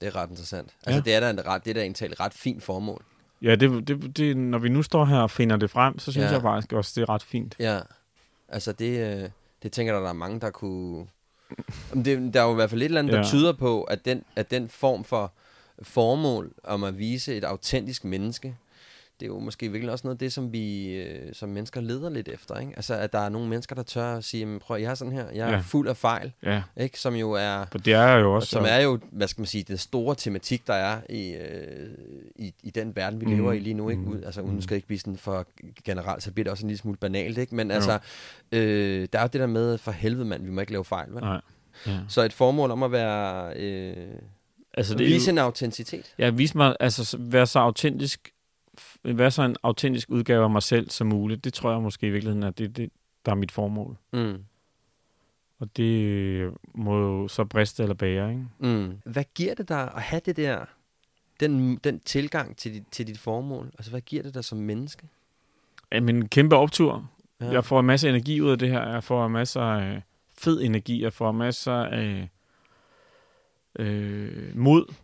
[0.00, 0.74] Det er ret interessant.
[0.86, 1.00] Altså, Ja.
[1.00, 3.04] det er da en ret, det er da et ret fint formål.
[3.42, 6.22] Ja, det, det, det, når vi nu står her og finder det frem, så synes
[6.24, 6.28] Ja.
[6.28, 6.32] ja.
[6.34, 7.56] jeg faktisk også, det er ret fint.
[7.58, 7.80] Ja,
[8.48, 9.30] altså det, øh,
[9.62, 11.06] det tænker jeg, der er mange, der kunne...
[12.04, 13.24] Det, der er jo i hvert fald et eller andet, der Ja.
[13.24, 15.32] tyder på, at den, at den form for
[15.82, 18.56] formål om at vise et autentisk menneske,
[19.20, 22.10] det er jo måske virkelig også noget af det, som vi øh, som mennesker leder
[22.10, 22.58] lidt efter.
[22.58, 22.72] Ikke?
[22.76, 25.12] Altså, at der er nogle mennesker, der tør at sige, "Jamen, prøv, jeg er sådan
[25.12, 25.58] her, jeg er Ja.
[25.60, 27.00] fuld af fejl, Ja, ikke?
[27.00, 27.64] som jo er...
[27.70, 28.48] for det er jo også...
[28.48, 31.88] Som er jo, hvad skal man sige, den store tematik, der er i, øh,
[32.36, 33.32] i, i den verden, vi mm.
[33.36, 33.88] lever i lige nu.
[33.90, 34.02] Ikke?
[34.02, 34.08] Mm.
[34.08, 35.46] Ud, altså, uden skal ikke blive sådan for
[35.84, 37.38] generelt, så bliver det også en lille smule banalt.
[37.38, 37.54] Ikke?
[37.54, 37.74] Men Jo.
[37.74, 37.98] altså,
[38.52, 41.10] øh, der er jo det der med, for helvede mand, vi må ikke lave fejl.
[41.14, 41.20] Vel?
[41.22, 41.40] Nej.
[41.86, 41.98] Ja.
[42.08, 43.96] Så et formål om at være, øh,
[44.76, 46.14] Altså, det vise en autenticitet.
[46.18, 48.30] ja, vise mig, altså så- være så autentisk,
[49.04, 51.44] være så en autentisk udgave af mig selv som muligt.
[51.44, 52.90] Det tror jeg måske i virkeligheden er det, det
[53.26, 53.96] der er mit formål.
[54.12, 54.44] Mm.
[55.58, 58.44] Og det må jo så briste eller bære, ikke?
[58.58, 58.98] Mm.
[59.04, 60.64] Hvad giver det dig at have det der,
[61.40, 63.66] den, den tilgang til dit, til dit formål?
[63.66, 65.08] Altså, hvad giver det dig som menneske?
[65.92, 67.10] Jamen, en kæmpe optur.
[67.40, 67.50] Ja.
[67.50, 68.88] Jeg får en masse energi ud af det her.
[68.88, 70.02] Jeg får masser af
[70.38, 71.02] fed energi.
[71.02, 72.28] Jeg får masser af
[73.78, 74.94] øh, mod.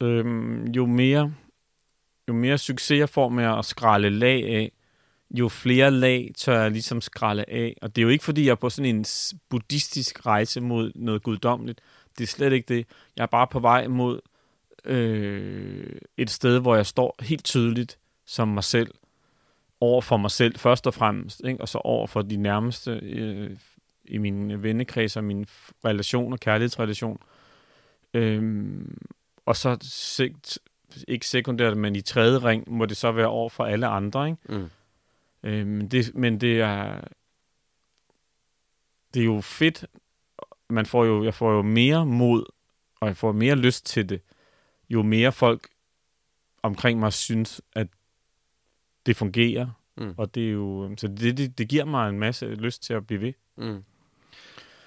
[0.00, 1.34] Øhm, jo mere
[2.30, 4.72] jo mere succes jeg får med at skralde lag af,
[5.30, 7.76] jo flere lag tør jeg ligesom skralde af.
[7.82, 9.04] Og det er jo ikke, fordi jeg er på sådan en
[9.48, 11.80] buddhistisk rejse mod noget guddommeligt.
[12.18, 12.86] Det er slet ikke det.
[13.16, 14.20] Jeg er bare på vej mod
[14.84, 18.94] øh, et sted, hvor jeg står helt tydeligt som mig selv
[19.80, 21.60] over for mig selv først og fremmest, ikke?
[21.60, 23.50] og så over for de nærmeste øh,
[24.04, 25.46] i min vennekreds og min
[25.84, 27.18] relation og kærlighedsrelation.
[28.14, 28.98] Øhm,
[29.46, 30.58] og så sigt,
[31.08, 34.28] ikke sekundært, men i tredje ring må det så være over for alle andre.
[34.28, 34.38] Ikke?
[34.48, 34.70] Mm.
[35.42, 37.00] Øhm, det, men det er
[39.14, 39.86] det er jo fedt.
[40.70, 42.44] Man får jo, jeg får jo mere mod,
[43.00, 44.20] og jeg får mere lyst til det,
[44.90, 45.68] jo mere folk
[46.62, 47.86] omkring mig synes, at
[49.06, 49.66] det fungerer.
[49.96, 50.14] Mm.
[50.16, 53.06] Og det er jo, så det, det, det giver mig en masse lyst til at
[53.06, 53.32] blive ved.
[53.56, 53.84] Mm.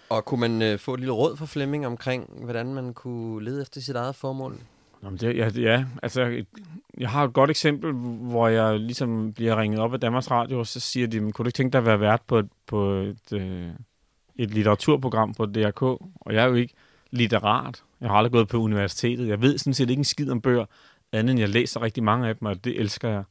[0.09, 3.61] Og kunne man øh, få et lille råd fra Flemming omkring, hvordan man kunne lede
[3.61, 4.59] efter sit eget formål?
[5.03, 6.43] Jamen det, ja, ja, altså,
[6.97, 10.67] jeg har et godt eksempel, hvor jeg ligesom bliver ringet op af Danmarks Radio, og
[10.67, 13.33] så siger de, kunne du ikke tænke dig at være vært på et, på et,
[13.33, 13.69] øh,
[14.35, 15.81] et litteraturprogram på DRK?
[15.81, 16.73] Og jeg er jo ikke
[17.11, 17.83] litterat.
[18.01, 19.27] Jeg har aldrig gået på universitetet.
[19.27, 20.65] Jeg ved sådan set ikke en skid om bøger,
[21.11, 23.23] andet end jeg læser rigtig mange af dem, og det elsker jeg.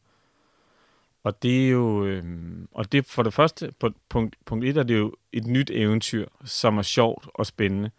[1.25, 2.25] Og det er jo, øh,
[2.73, 6.27] og det for det første, på punkt, punkt et er det jo et nyt eventyr,
[6.45, 7.91] som er sjovt og spændende.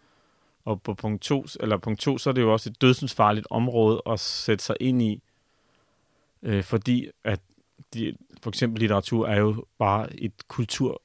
[0.64, 4.02] Og på punkt to, eller punkt to, så er det jo også et dødsensfarligt område
[4.10, 5.22] at sætte sig ind i,
[6.42, 7.40] øh, fordi at
[7.94, 11.02] de, for eksempel litteratur er jo bare et kultur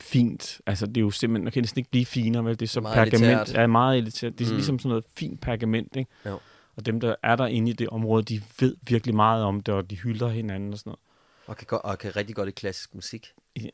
[0.00, 0.60] fint.
[0.66, 2.54] Altså, det er jo simpelthen, man kan næsten ikke blive finere, vel?
[2.60, 3.24] Det er så Meget pergament.
[3.40, 3.54] elitært.
[3.54, 4.38] Ja, meget elitært.
[4.38, 4.54] Det er Mm.
[4.56, 6.10] ligesom sådan noget fint pergament, ikke?
[6.26, 6.38] Jo.
[6.76, 9.74] Og dem, der er der inde i det område, de ved virkelig meget om det,
[9.74, 11.00] og de hylder hinanden og sådan noget.
[11.46, 13.28] Og kan, go- og kan rigtig godt i klassisk musik.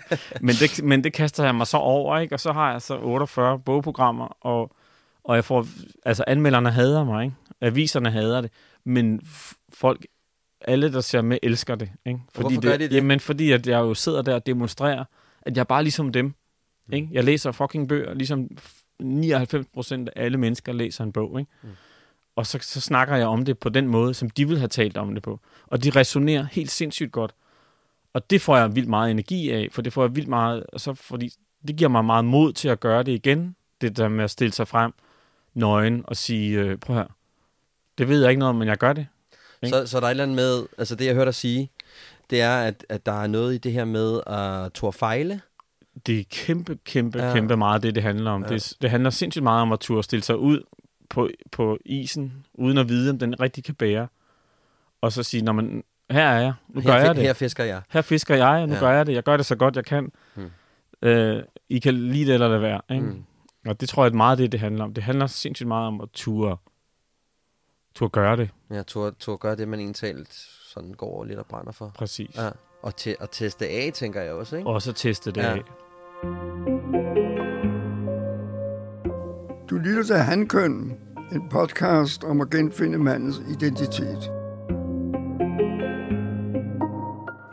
[0.40, 2.34] Men det, men det kaster jeg mig så over, ikke?
[2.34, 4.70] Og så har jeg så 48 bogprogrammer, og,
[5.24, 5.66] og jeg får,
[6.04, 7.36] altså anmelderne hader mig, ikke?
[7.60, 8.50] Aviserne hader det,
[8.84, 9.20] men
[9.72, 10.06] folk,
[10.60, 12.20] alle der ser med, elsker det, ikke?
[12.34, 12.92] Hvorfor det, gør de det?
[12.92, 15.04] Jamen, fordi at jeg jo sidder der og demonstrerer,
[15.42, 16.34] at jeg er bare ligesom dem,
[16.88, 16.94] Mm.
[16.94, 17.08] ikke?
[17.12, 18.48] Jeg læser fucking bøger, ligesom
[19.00, 21.50] 99 procent af alle mennesker læser en bog, ikke?
[21.62, 21.68] Mm.
[22.36, 24.96] Og så, så snakker jeg om det på den måde, som de vil have talt
[24.96, 25.40] om det på.
[25.66, 27.34] Og de resonerer helt sindssygt godt.
[28.14, 30.80] Og det får jeg vildt meget energi af, for det får jeg vildt meget, og
[30.80, 31.32] så fordi
[31.68, 33.56] det giver mig meget mod til at gøre det igen.
[33.80, 34.92] Det der med at stille sig frem
[35.54, 37.06] nøgen og sige, øh, prøv her,
[37.98, 39.06] det ved jeg ikke noget om, men jeg gør det.
[39.62, 39.76] Ikke?
[39.76, 41.70] Så, så der er et eller andet med, altså det jeg hørte dig sige,
[42.30, 45.40] det er, at, at der er noget i det her med at turde fejle.
[46.06, 47.32] Det er kæmpe, kæmpe, Ja.
[47.34, 48.42] kæmpe meget det, det handler om.
[48.42, 48.48] Ja.
[48.48, 50.62] Det, det handler sindssygt meget om at turde stille sig ud
[51.08, 54.08] på, på isen, uden at vide, om den rigtig kan bære.
[55.00, 57.22] Og så sige, når man, her er jeg, nu gør her, jeg det.
[57.22, 57.82] Her fisker jeg.
[57.90, 58.80] her fisker jeg, nu Ja.
[58.80, 59.12] gør jeg det.
[59.14, 60.12] Jeg gør det så godt, jeg kan.
[60.34, 60.50] Hmm.
[61.02, 62.80] Øh, I kan lide det eller lade være.
[62.90, 63.06] Ikke?
[63.06, 63.24] Mm.
[63.66, 64.94] Og det tror jeg er meget det, det handler om.
[64.94, 66.56] Det handler sindssygt meget om at ture,
[67.94, 68.50] ture gøre det.
[68.70, 70.26] Ja, turde, turde gøre det, man egentlig
[70.74, 71.92] sådan går lidt og brænder for.
[71.94, 72.36] Præcis.
[72.36, 72.50] Ja.
[72.82, 74.68] Og, te, og teste af, tænker jeg også, ikke?
[74.68, 75.50] Og så teste det Ja.
[75.50, 75.56] ja.
[75.56, 75.62] af.
[79.70, 80.98] Du lytter til Handkøn,
[81.32, 84.30] en podcast om at genfinde mandens identitet.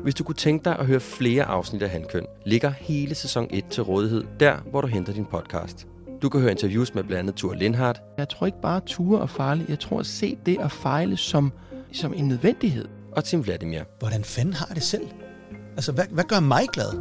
[0.03, 3.65] Hvis du kunne tænke dig at høre flere afsnit af Handkøn, ligger hele sæson 1
[3.69, 5.88] til rådighed, der hvor du henter din podcast.
[6.21, 9.25] Du kan høre interviews med blandt andet Thor Lindhardt, Jeg tror ikke bare, ture er
[9.25, 9.69] farligt.
[9.69, 11.51] Jeg tror at se det at fejle som,
[11.91, 12.85] som en nødvendighed.
[13.12, 13.81] og Tim Vladimir.
[13.99, 15.07] Hvordan fanden har det selv?
[15.75, 16.91] Altså, hvad, hvad gør mig glad?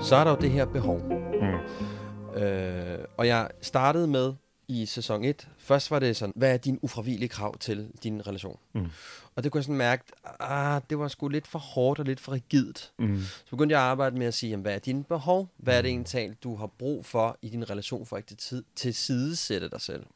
[0.00, 1.00] Så er der jo det her behov.
[1.40, 2.42] Mm.
[2.42, 4.32] Øh, og jeg startede med
[4.68, 5.48] i sæson 1.
[5.58, 8.58] Først var det sådan, hvad er din ufravigelige krav til din relation?
[8.72, 8.86] Mm.
[9.34, 10.04] Og det kunne jeg sådan mærke,
[10.40, 12.92] ah, det var sgu lidt for hårdt og lidt for rigidt.
[12.98, 13.20] Mm.
[13.20, 15.48] Så begyndte jeg at arbejde med at sige, jamen, hvad er dine behov?
[15.56, 18.64] Hvad er det egentlig, du har brug for i din relation for at ikke til,
[18.76, 20.06] til sidesætte dig selv?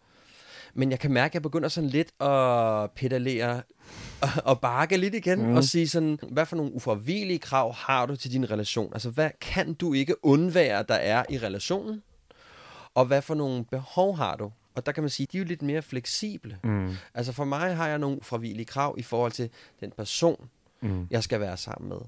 [0.74, 3.62] Men jeg kan mærke, at jeg begynder sådan lidt at pedalere
[4.20, 5.56] og, og bakke lidt igen, mm.
[5.56, 8.92] og sige sådan, hvad for nogle ufravigelige krav har du til din relation?
[8.92, 12.02] Altså, hvad kan du ikke undvære, der er i relationen?
[12.96, 14.52] Og hvad for nogle behov har du?
[14.74, 16.58] Og der kan man sige, de er jo lidt mere fleksible.
[16.64, 16.94] Mm.
[17.14, 20.48] Altså for mig har jeg nogle ufravigelige krav i forhold til den person,
[20.80, 21.06] Mm.
[21.10, 21.98] jeg skal være sammen med.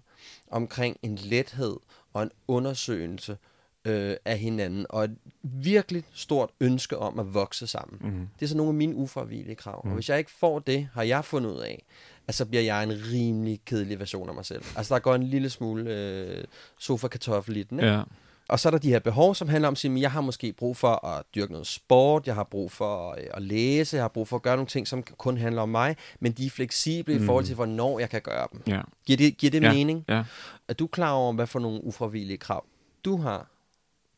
[0.50, 1.76] Omkring en lethed
[2.12, 3.36] og en undersøgelse
[3.84, 7.98] øh, af hinanden, og et virkelig stort ønske om at vokse sammen.
[8.18, 8.28] Mm.
[8.40, 9.80] Det er så nogle af mine ufravigelige krav.
[9.84, 11.84] Og hvis jeg ikke får det, har jeg fundet ud af,
[12.28, 14.62] at så bliver jeg en rimelig kedelig version af mig selv.
[14.76, 16.44] Altså der går en lille smule øh,
[16.78, 17.78] sofa-kartoffel i den.
[17.78, 17.92] Ikke?
[17.92, 18.02] Ja.
[18.48, 20.76] Og så er der de her behov, som handler om, at jeg har måske brug
[20.76, 24.28] for at dyrke noget sport, jeg har brug for øh, at læse, jeg har brug
[24.28, 27.22] for at gøre nogle ting, som kun handler om mig, men de er fleksible mm.
[27.22, 28.62] i forhold til, hvornår jeg kan gøre dem.
[28.66, 28.80] Ja.
[29.06, 29.72] Giver det, giver det Ja.
[29.72, 30.04] mening?
[30.08, 30.24] Ja.
[30.68, 32.64] Er du klar over, hvad for nogle ufravigelige krav
[33.04, 33.46] du har?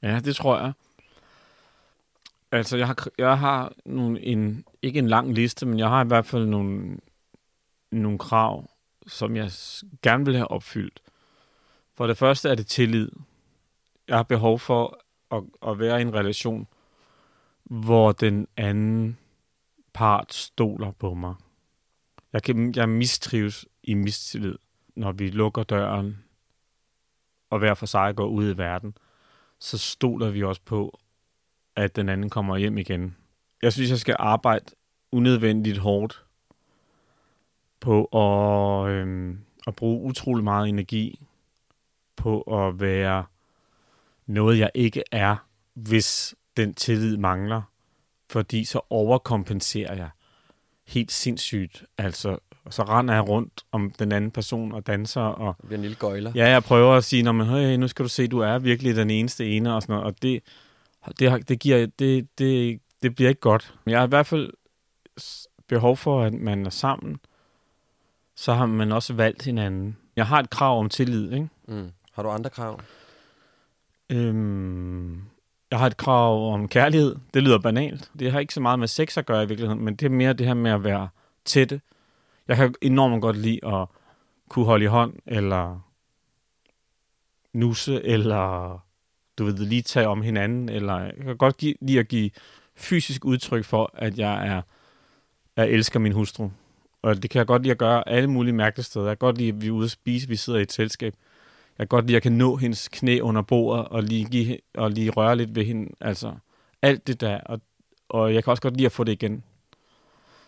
[0.02, 0.72] Ja, det tror jeg.
[2.52, 6.06] Altså, jeg har, jeg har nogle, en, ikke en lang liste, men jeg har i
[6.06, 6.98] hvert fald nogle,
[7.92, 8.70] nogle krav,
[9.06, 9.50] som jeg
[10.02, 11.02] gerne vil have opfyldt.
[11.96, 13.10] For det første er det tillid.
[14.10, 16.66] Jeg har behov for at, at være i en relation,
[17.64, 19.18] hvor den anden
[19.92, 21.34] part stoler på mig.
[22.32, 24.58] Jeg, kan, jeg mistrives i mistillid,
[24.96, 26.24] når vi lukker døren,
[27.50, 28.94] og hver for sig går ud i verden
[29.60, 31.00] så stoler vi også på,
[31.76, 33.16] at den anden kommer hjem igen.
[33.62, 34.64] Jeg synes, jeg skal arbejde
[35.12, 36.24] unødvendigt hårdt
[37.80, 41.20] på at, øhm, at bruge utrolig meget energi
[42.16, 43.24] på at være
[44.30, 45.36] noget, jeg ikke er,
[45.74, 47.62] hvis den tillid mangler.
[48.30, 50.10] Fordi så overkompenserer jeg
[50.86, 51.84] helt sindssygt.
[51.98, 52.38] Altså,
[52.70, 55.96] så render jeg rundt om den anden person og danser og Det bliver en lille
[55.96, 56.32] gøjler.
[56.34, 58.96] Ja, jeg prøver at sige, når man hey, nu skal du se, du er virkelig
[58.96, 60.42] den eneste ene og sådan noget, og det,
[61.18, 63.74] det, det, giver, det, det, det bliver ikke godt.
[63.84, 64.50] Men jeg har i hvert fald
[65.68, 67.20] behov for, at man er sammen,
[68.36, 69.96] så har man også valgt hinanden.
[70.16, 71.48] Jeg har et krav om tillid, ikke?
[71.68, 71.90] Mm.
[72.12, 72.80] Har du andre krav?
[74.10, 75.22] Øhm,
[75.70, 77.16] jeg har et krav om kærlighed.
[77.34, 78.10] Det lyder banalt.
[78.18, 80.32] Det har ikke så meget med sex at gøre i virkeligheden, men det er mere
[80.32, 81.08] det her med at være
[81.44, 81.80] tætte.
[82.48, 83.86] Jeg kan enormt godt lide at
[84.48, 85.80] kunne holde i hånd, eller
[87.52, 88.78] nusse, eller
[89.38, 92.30] du ved, lige tage om hinanden, eller jeg kan godt give, lide at give
[92.76, 94.62] fysisk udtryk for, at jeg er,
[95.56, 96.50] jeg elsker min hustru.
[97.02, 99.06] Og det kan jeg godt lide at gøre alle mulige mærkelige steder.
[99.06, 101.14] Jeg kan godt lide, at vi er ude at spise, vi sidder i et selskab.
[101.80, 104.58] Jeg kan godt lide, at jeg kan nå hendes knæ under bordet, og lige, give,
[104.74, 105.94] og lige røre lidt ved hende.
[106.00, 106.34] Altså,
[106.82, 107.40] alt det der.
[107.40, 107.60] Og,
[108.08, 109.44] og jeg kan også godt lide at få det igen.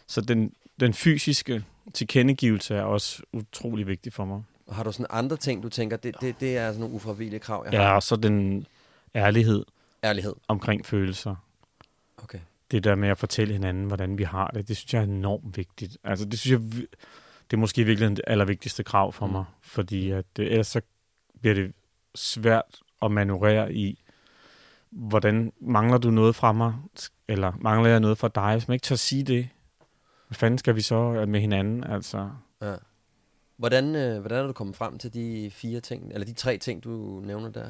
[0.06, 1.64] Så den, den fysiske
[1.94, 4.42] tilkendegivelse er også utrolig vigtig for mig.
[4.66, 7.40] Og har du sådan andre ting, du tænker, det, det, det er sådan nogle ufravillige
[7.40, 7.88] krav, jeg har?
[7.88, 8.66] Ja, og så den
[9.14, 9.64] ærlighed
[10.04, 10.34] Ærlighed.
[10.48, 11.34] omkring følelser.
[12.22, 12.38] Okay.
[12.70, 15.56] Det der med at fortælle hinanden, hvordan vi har det, det synes jeg er enormt
[15.56, 15.96] vigtigt.
[16.04, 16.70] Altså, det synes jeg,
[17.50, 19.32] det er måske virkelig det allervigtigste krav for Mm.
[19.32, 20.80] mig, fordi at, øh, ellers så
[21.42, 21.72] bliver det
[22.14, 24.04] svært at manøvrere i,
[24.90, 26.74] hvordan mangler du noget fra mig,
[27.28, 29.48] eller mangler jeg noget fra dig, hvis man ikke tør sige det.
[30.28, 31.84] Hvad fanden skal vi så med hinanden?
[31.84, 32.30] Altså,
[32.62, 32.74] Ja.
[33.56, 36.84] Hvordan, øh, hvordan er du kommet frem til de fire ting, eller de tre ting,
[36.84, 37.66] du nævner der?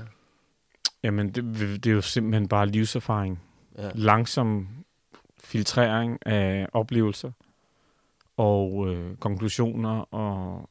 [1.03, 1.45] Jamen, det,
[1.85, 3.43] det er jo simpelthen bare livserfaring.
[3.79, 3.91] Ja.
[3.95, 4.69] Langsom
[5.45, 7.31] filtrering af oplevelser
[8.37, 10.71] og øh, konklusioner og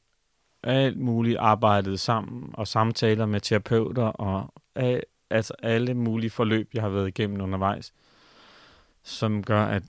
[0.64, 6.82] alt muligt arbejdet sammen og samtaler med terapeuter og al, altså alle mulige forløb, jeg
[6.82, 7.94] har været igennem undervejs,
[9.04, 9.84] som gør, at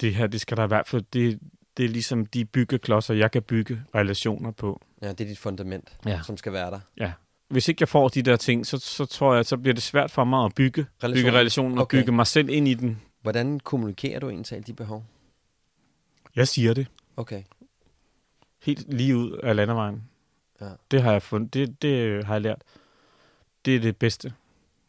[0.00, 1.40] det her, det skal der i hvert fald, det,
[1.76, 4.80] det er ligesom de byggeklodser, jeg kan bygge relationer på.
[5.02, 6.20] Ja, det er dit fundament, Ja.
[6.22, 6.80] som skal være der.
[6.96, 7.12] Ja.
[7.48, 10.10] Hvis ikke jeg får de der ting, så, så tror jeg, så bliver det svært
[10.10, 11.28] for mig at bygge Relationer.
[11.30, 11.98] bygge relationen og Okay.
[11.98, 13.00] bygge mig selv ind i den.
[13.22, 15.04] Hvordan kommunikerer du egentlig de behov?
[16.36, 16.86] Jeg siger det
[17.16, 17.42] Okay.
[18.64, 20.02] Helt lige ud af landevejen.
[20.60, 20.68] Ja.
[20.90, 21.54] Det har jeg fundet.
[21.54, 22.62] Det, det har jeg lært.
[23.64, 24.32] Det er det bedste,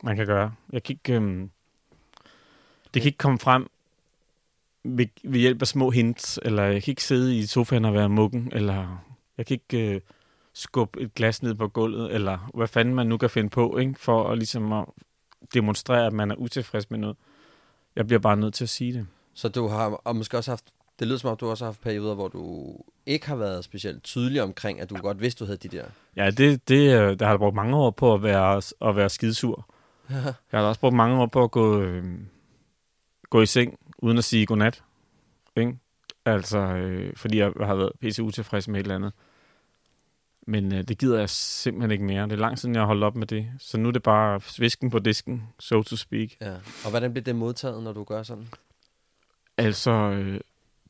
[0.03, 0.53] man kan gøre.
[0.71, 1.49] Jeg kan ikke, øhm,
[2.93, 3.69] det kan ikke komme frem
[4.83, 8.09] ved, ved hjælp af små hints, eller jeg kan ikke sidde i sofaen og være
[8.09, 9.03] muggen, eller
[9.37, 10.01] jeg kan ikke øh,
[10.53, 13.99] skubbe et glas ned på gulvet, eller hvad fanden man nu kan finde på, ikke?
[13.99, 14.85] for at, ligesom at
[15.53, 17.17] demonstrere, at man er utilfreds med noget.
[17.95, 19.07] Jeg bliver bare nødt til at sige det.
[19.33, 20.65] Så du har og måske også haft,
[20.99, 22.75] det lyder som om, du også har haft perioder, hvor du
[23.05, 25.85] ikke har været specielt tydelig omkring, at du godt vidste, du havde de der.
[26.15, 29.09] Ja, det, det, øh, der har jeg brugt mange år på at være, at være
[29.09, 29.67] skidesur.
[30.51, 32.03] Jeg har også brugt mange år på at gå, øh,
[33.29, 34.83] gå i seng, uden at sige godnat.
[35.55, 35.77] Ikke?
[36.25, 39.13] Altså, øh, fordi jeg har været pisse utilfreds med et eller andet.
[40.47, 42.23] Men øh, det gider jeg simpelthen ikke mere.
[42.23, 43.47] Det er lang siden, jeg har holdt op med det.
[43.59, 46.29] Så nu er det bare svisken på disken, so to speak.
[46.41, 46.53] Ja.
[46.83, 48.47] Og hvordan bliver det modtaget, når du gør sådan?
[49.57, 50.39] Altså, øh,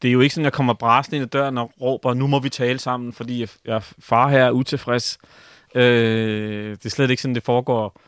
[0.06, 2.39] det er jo ikke sådan, jeg kommer brasende ind ad døren og råber, nu må
[2.39, 5.18] vi tale sammen, fordi jeg, jeg far her er utilfreds.
[5.76, 8.01] Øh, det er slet ikke sådan, det foregår.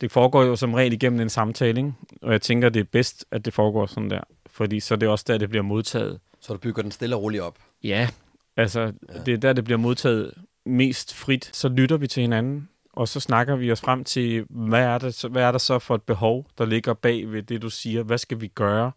[0.00, 1.92] Det foregår jo som regel igennem en samtale, ikke?
[2.22, 4.20] og jeg tænker, det er bedst, at det foregår sådan der.
[4.46, 6.20] Fordi så er det også der, det bliver modtaget.
[6.40, 7.58] Så du bygger den stille og roligt op?
[7.84, 8.08] Ja.
[8.56, 9.18] Altså, ja.
[9.26, 10.34] det er der, det bliver modtaget
[10.66, 11.50] mest frit.
[11.52, 15.24] Så lytter vi til hinanden, og så snakker vi os frem til, hvad er, det,
[15.30, 18.02] hvad er der så for et behov, der ligger bag ved det, du siger?
[18.02, 18.92] Hvad skal vi gøre?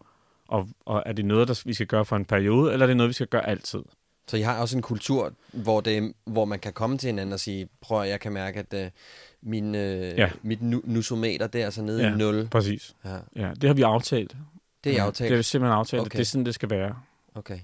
[0.52, 2.98] Og, og er det noget, der vi skal gøre for en periode, eller er det
[2.98, 3.80] noget, vi skal gøre altid?
[4.28, 7.40] Så I har også en kultur, hvor, det, hvor man kan komme til hinanden og
[7.40, 8.92] sige, prøv at jeg kan mærke, at uh,
[9.50, 10.30] min, uh, Ja.
[10.42, 12.48] mit nu, nusometer, det er altså nede Ja, i 0.
[12.52, 12.96] Præcis.
[13.06, 13.18] Ja.
[13.36, 14.38] Ja, det har vi aftalt.
[14.84, 15.30] Det er ja, aftalt?
[15.30, 16.18] Det vi simpelthen aftalt, okay.
[16.18, 16.96] Det er sådan, det skal være.
[17.36, 17.60] Okay,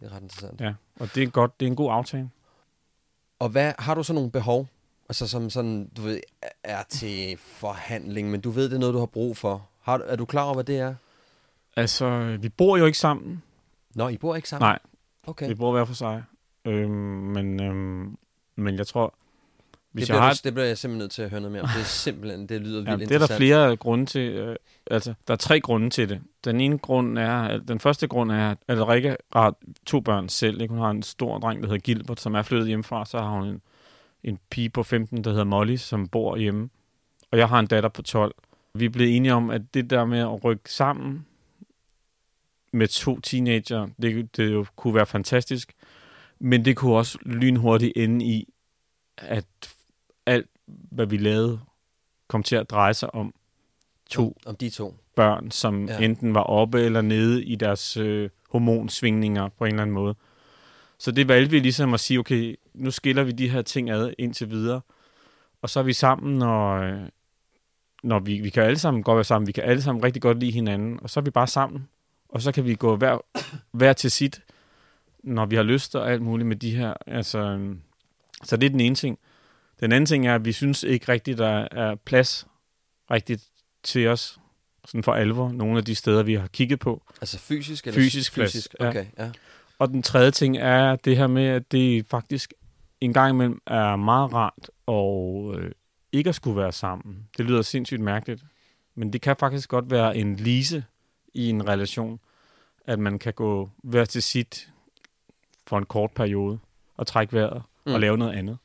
[0.00, 0.60] det er ret interessant.
[0.60, 2.30] Ja, og det er, godt, det er en god aftale.
[3.38, 4.68] Og hvad har du så nogle behov,
[5.08, 6.20] altså som sådan, du ved,
[6.64, 9.68] er til forhandling, men du ved, det er noget, du har brug for.
[9.80, 10.94] Har, er du klar over, hvad det er?
[11.76, 13.42] Altså, vi bor jo ikke sammen.
[13.94, 14.66] Nå, I bor ikke sammen?
[14.66, 14.78] Nej,
[15.26, 15.48] Okay.
[15.48, 16.22] vi bor hver for sig.
[16.64, 18.16] Øhm, men, øhm,
[18.56, 19.14] men jeg tror,
[19.92, 20.32] hvis det, jeg bliver har...
[20.32, 21.68] du, det bliver jeg simpelthen nødt til at høre noget mere om.
[21.74, 24.32] Det er simpelthen, det lyder vildt Ja, det er der flere grunde til.
[24.32, 24.56] Øh,
[24.90, 26.20] altså, der er tre grunde til det.
[26.44, 29.54] Den ene grund er, den første grund er, at Rikke har
[29.86, 30.60] to børn selv.
[30.60, 30.74] Ikke?
[30.74, 33.04] Hun har en stor dreng, der hedder Gilbert, som er flyttet hjemmefra.
[33.04, 33.60] Så har hun en,
[34.24, 36.68] en pige på 15, der hedder Molly, som bor hjemme.
[37.30, 38.34] Og jeg har en datter på 12.
[38.74, 41.26] Vi er blevet enige om, at det der med at rykke sammen
[42.74, 45.72] med to teenager, det, det jo kunne være fantastisk.
[46.38, 48.48] Men det kunne også lynhurtigt ende i,
[49.18, 49.46] at
[50.26, 51.60] alt, hvad vi lavede,
[52.28, 53.34] kom til at dreje sig om
[54.10, 54.94] to Om, om de to.
[55.16, 55.98] børn, som Ja.
[56.00, 60.14] enten var oppe eller nede i deres øh, hormonsvingninger på en eller anden måde.
[60.98, 64.12] Så det valgte vi ligesom at sige, okay, nu skiller vi de her ting ad
[64.18, 64.80] indtil videre,
[65.62, 67.00] og så er vi sammen, når, øh,
[68.02, 70.38] når vi, vi kan alle sammen godt være sammen, vi kan alle sammen rigtig godt
[70.40, 71.88] lide hinanden, og så er vi bare sammen,
[72.34, 73.18] og så kan vi gå hver,
[73.72, 74.42] hver til sit,
[75.24, 76.94] når vi har lyst og alt muligt med de her.
[77.06, 77.76] Altså, øh,
[78.44, 79.18] så det er den ene ting.
[79.80, 82.46] Den anden ting er, at vi synes ikke rigtigt, der er plads
[83.10, 83.44] rigtigt
[83.82, 84.38] til os,
[84.84, 87.02] sådan for alvor, nogle af de steder, vi har kigget på.
[87.20, 87.86] Altså fysisk?
[87.86, 88.74] Eller Fysisk plads, fysisk.
[88.80, 88.88] ja.
[88.88, 89.30] Okay, ja.
[89.78, 92.54] Og den tredje ting er det her med, at det faktisk
[93.00, 95.72] en gang imellem er meget rart og øh,
[96.12, 97.28] ikke at skulle være sammen.
[97.36, 98.44] Det lyder sindssygt mærkeligt,
[98.94, 100.84] men det kan faktisk godt være en lise
[101.34, 102.20] i en relation,
[102.86, 104.68] at man kan gå hver til sit
[105.66, 106.58] for en kort periode
[106.96, 107.92] og trække vejret mm.
[107.94, 108.58] og lave noget andet.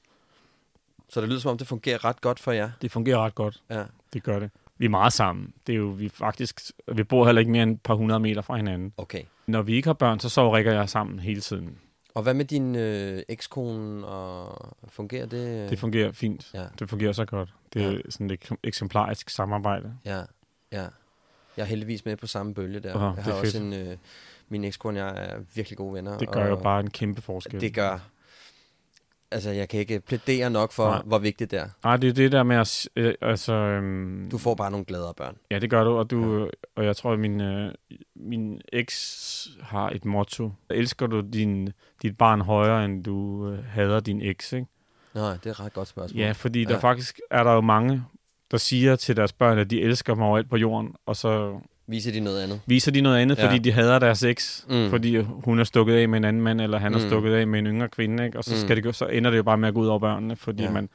[1.09, 2.71] Så det lyder som om, det fungerer ret godt for jer.
[2.81, 3.61] Det fungerer ret godt.
[3.69, 3.83] Ja.
[4.13, 4.51] Det gør det.
[4.77, 5.53] Vi er meget sammen.
[5.67, 8.41] Det er jo vi faktisk, vi bor heller ikke mere end et par hundrede meter
[8.41, 8.93] fra hinanden.
[8.97, 9.23] Okay.
[9.47, 11.77] Når vi ikke har børn, så sover Rikke og jeg sammen hele tiden.
[12.13, 14.07] Og hvad med din øh, ekskone?
[14.07, 15.69] Og fungerer det?
[15.69, 16.51] Det fungerer fint.
[16.53, 16.65] Ja.
[16.79, 17.53] Det fungerer så godt.
[17.73, 17.97] Det er Ja.
[18.09, 19.93] sådan et eksemplarisk samarbejde.
[20.05, 20.21] Ja,
[20.71, 20.85] ja.
[21.57, 22.95] Jeg er heldigvis med på samme bølge der.
[22.95, 23.63] Åh, jeg har også fedt.
[23.63, 23.73] en...
[23.73, 23.97] Øh,
[24.51, 26.17] min ekskone og jeg er virkelig gode venner.
[26.17, 27.61] Det gør og jo bare en kæmpe forskel.
[27.61, 27.99] Det gør...
[29.31, 31.01] Altså, jeg kan ikke plædere nok for, Nej.
[31.05, 31.67] hvor vigtigt det er.
[31.83, 32.89] Nej, det er det der med at...
[32.95, 35.35] Øh, altså, øhm, Du får bare nogle gladere børn.
[35.51, 36.49] Ja, det gør du, og, du, ja.
[36.75, 37.73] og jeg tror, at min, øh,
[38.15, 40.51] min eks har et motto.
[40.69, 41.69] Elsker du din,
[42.01, 44.67] dit barn højere, end du øh, hader din eks, ikke?
[45.15, 46.19] Nej, det er et ret godt spørgsmål.
[46.21, 46.79] Ja, fordi der Ja.
[46.79, 48.03] faktisk er der jo mange,
[48.51, 52.11] der siger til deres børn, at de elsker dem overalt på jorden, og så Viser
[52.11, 52.61] de noget andet?
[52.65, 53.45] viser de noget andet, Ja.
[53.45, 54.75] fordi de hader deres eks, Mm.
[54.75, 54.89] mm.
[54.89, 56.97] fordi hun er stukket af med en anden mand, eller han Mm.
[56.97, 58.37] er stukket af med en yngre kvinde, ikke?
[58.37, 58.57] og så, Mm.
[58.61, 60.63] skal det, gå- så ender det jo bare med at gå ud over børnene, fordi
[60.63, 60.71] Ja.
[60.71, 60.89] man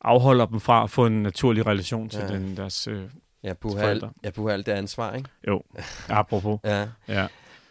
[0.00, 2.34] afholder dem fra at få en naturlig relation til Ja.
[2.34, 3.02] den, deres øh,
[3.44, 5.28] Ja, puha, ja, puha alt det ansvar, ikke?
[5.48, 5.62] Jo,
[6.08, 6.58] apropos.
[6.64, 6.86] Ja.
[7.08, 7.22] Ja.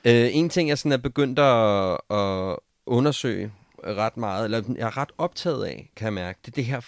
[0.06, 3.52] Øh, en ting, jeg sådan er begyndt at, at undersøge
[3.84, 6.80] ret meget, eller jeg er ret optaget af, kan jeg mærke, det er det her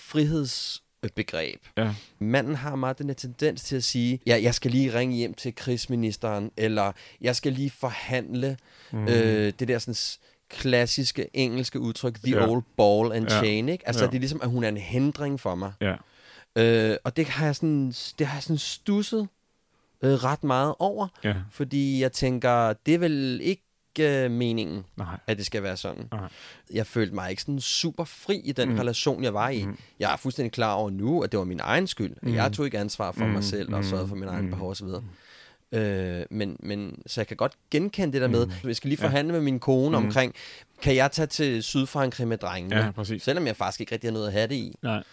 [1.15, 1.59] frihedsbegreb.
[1.77, 1.95] Ja.
[2.19, 5.33] Manden har meget den her tendens til at sige, ja, jeg skal lige ringe hjem
[5.33, 6.91] til krigsministeren, eller
[7.21, 8.57] jeg skal lige forhandle
[8.91, 9.07] mm.
[9.07, 9.95] Øh, det der sådan
[10.49, 12.47] klassiske engelske udtryk, the Ja.
[12.49, 13.37] old ball and Ja.
[13.37, 13.87] chain, ikke?
[13.87, 14.09] Altså, Ja.
[14.09, 15.73] det er ligesom, at hun er en hindring for mig.
[15.81, 15.95] Ja.
[16.55, 19.27] Øh, og det har jeg sådan, det har jeg sådan stusset
[20.03, 21.35] øh, ret meget over, Ja.
[21.51, 23.63] fordi jeg tænker, det er vel ikke
[23.99, 25.17] øh, meningen, Nej.
[25.27, 26.07] at det skal være sådan.
[26.11, 26.29] Nej.
[26.73, 28.77] Jeg følte mig ikke sådan super fri i den Mm.
[28.79, 29.65] relation, jeg var i.
[29.65, 29.77] Mm.
[29.99, 32.15] Jeg er fuldstændig klar over nu, at det var min egen skyld.
[32.21, 32.53] At jeg Mm.
[32.53, 33.31] tog ikke ansvar for Mm.
[33.31, 33.83] mig selv og Mm.
[33.85, 34.49] sørgede for mine egne Mm.
[34.49, 34.87] behov osv.
[35.71, 38.51] Øh, men, men, så jeg kan godt genkende det der med, Mm.
[38.63, 39.07] jeg skal lige Ja.
[39.07, 40.05] forhandle med min kone Mm.
[40.05, 40.33] omkring,
[40.81, 42.75] kan jeg tage til Sydfrankrig med drengene?
[42.75, 43.23] Ja, præcis.
[43.23, 44.75] Selvom jeg faktisk ikke rigtig har noget at have det i.
[44.83, 45.03] Nej.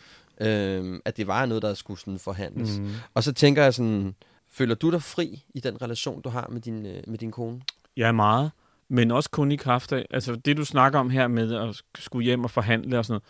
[0.40, 2.78] Øh, at det var noget, der skulle sådan forhandles.
[2.78, 2.90] Mm.
[3.14, 4.14] Og så tænker jeg sådan,
[4.52, 7.60] føler du dig fri i den relation, du har med din, øh, med din kone?
[7.96, 8.50] Ja, meget.
[8.88, 12.02] Men også kun i kraft af, altså det du snakker om her med at sk-
[12.02, 13.22] skulle hjem og forhandle og sådan noget,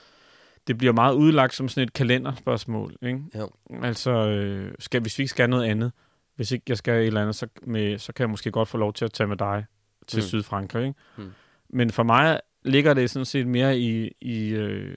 [0.67, 3.21] det bliver meget udlagt som sådan et kalenderspørgsmål, ikke?
[3.39, 3.51] Jo.
[3.83, 5.93] Altså, øh, skal, hvis vi ikke skal noget andet,
[6.37, 8.79] hvis ikke jeg skal et eller andet, så, med, så kan jeg måske godt få
[8.79, 9.65] lov til at tage med dig
[10.07, 10.23] til mm.
[10.23, 11.01] Sydfrankrig, ikke?
[11.17, 11.33] Mm.
[11.69, 14.97] Men for mig ligger det sådan set mere i, i, øh,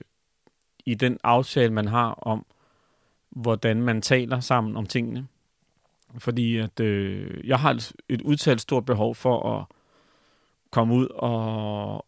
[0.86, 2.46] i den aftale, man har om,
[3.30, 5.26] hvordan man taler sammen om tingene.
[6.18, 9.64] Fordi at øh, jeg har et, et udtalt stort behov for at
[10.70, 12.06] komme ud og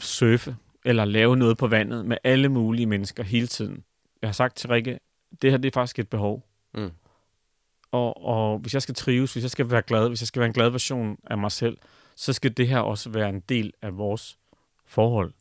[0.00, 3.84] surfe eller lave noget på vandet med alle mulige mennesker hele tiden.
[4.22, 4.98] Jeg har sagt til Rikke,
[5.42, 6.46] det her det er faktisk et behov.
[6.74, 6.90] Mm.
[7.92, 10.46] Og, og hvis jeg skal trives, hvis jeg skal være glad, hvis jeg skal være
[10.46, 11.76] en glad version af mig selv,
[12.16, 14.38] så skal det her også være en del af vores
[14.86, 15.32] forhold.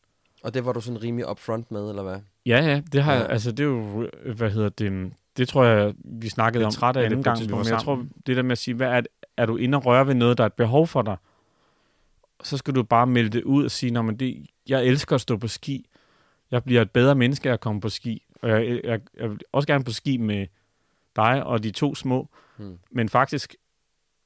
[0.44, 2.20] Og det var du sådan rimelig upfront med, eller hvad?
[2.46, 3.24] Ja, ja, det har Ja.
[3.28, 7.02] altså det er jo, hvad hedder det, det tror jeg, vi snakkede om træt af
[7.02, 9.02] det anden gang, men jeg tror, det der med at sige, hvad er,
[9.38, 11.18] er du inde og røre ved noget, der er et behov for dig,
[12.44, 15.22] så skal du bare melde det ud og sige, "Nå, men det, jeg elsker at
[15.22, 15.86] stå på ski,
[16.52, 19.39] jeg bliver et bedre menneske af at komme på ski, og jeg, jeg, jeg vil
[19.52, 20.48] også gerne på ski med
[21.16, 22.78] dig og de to små, Hmm.
[22.92, 23.56] men faktisk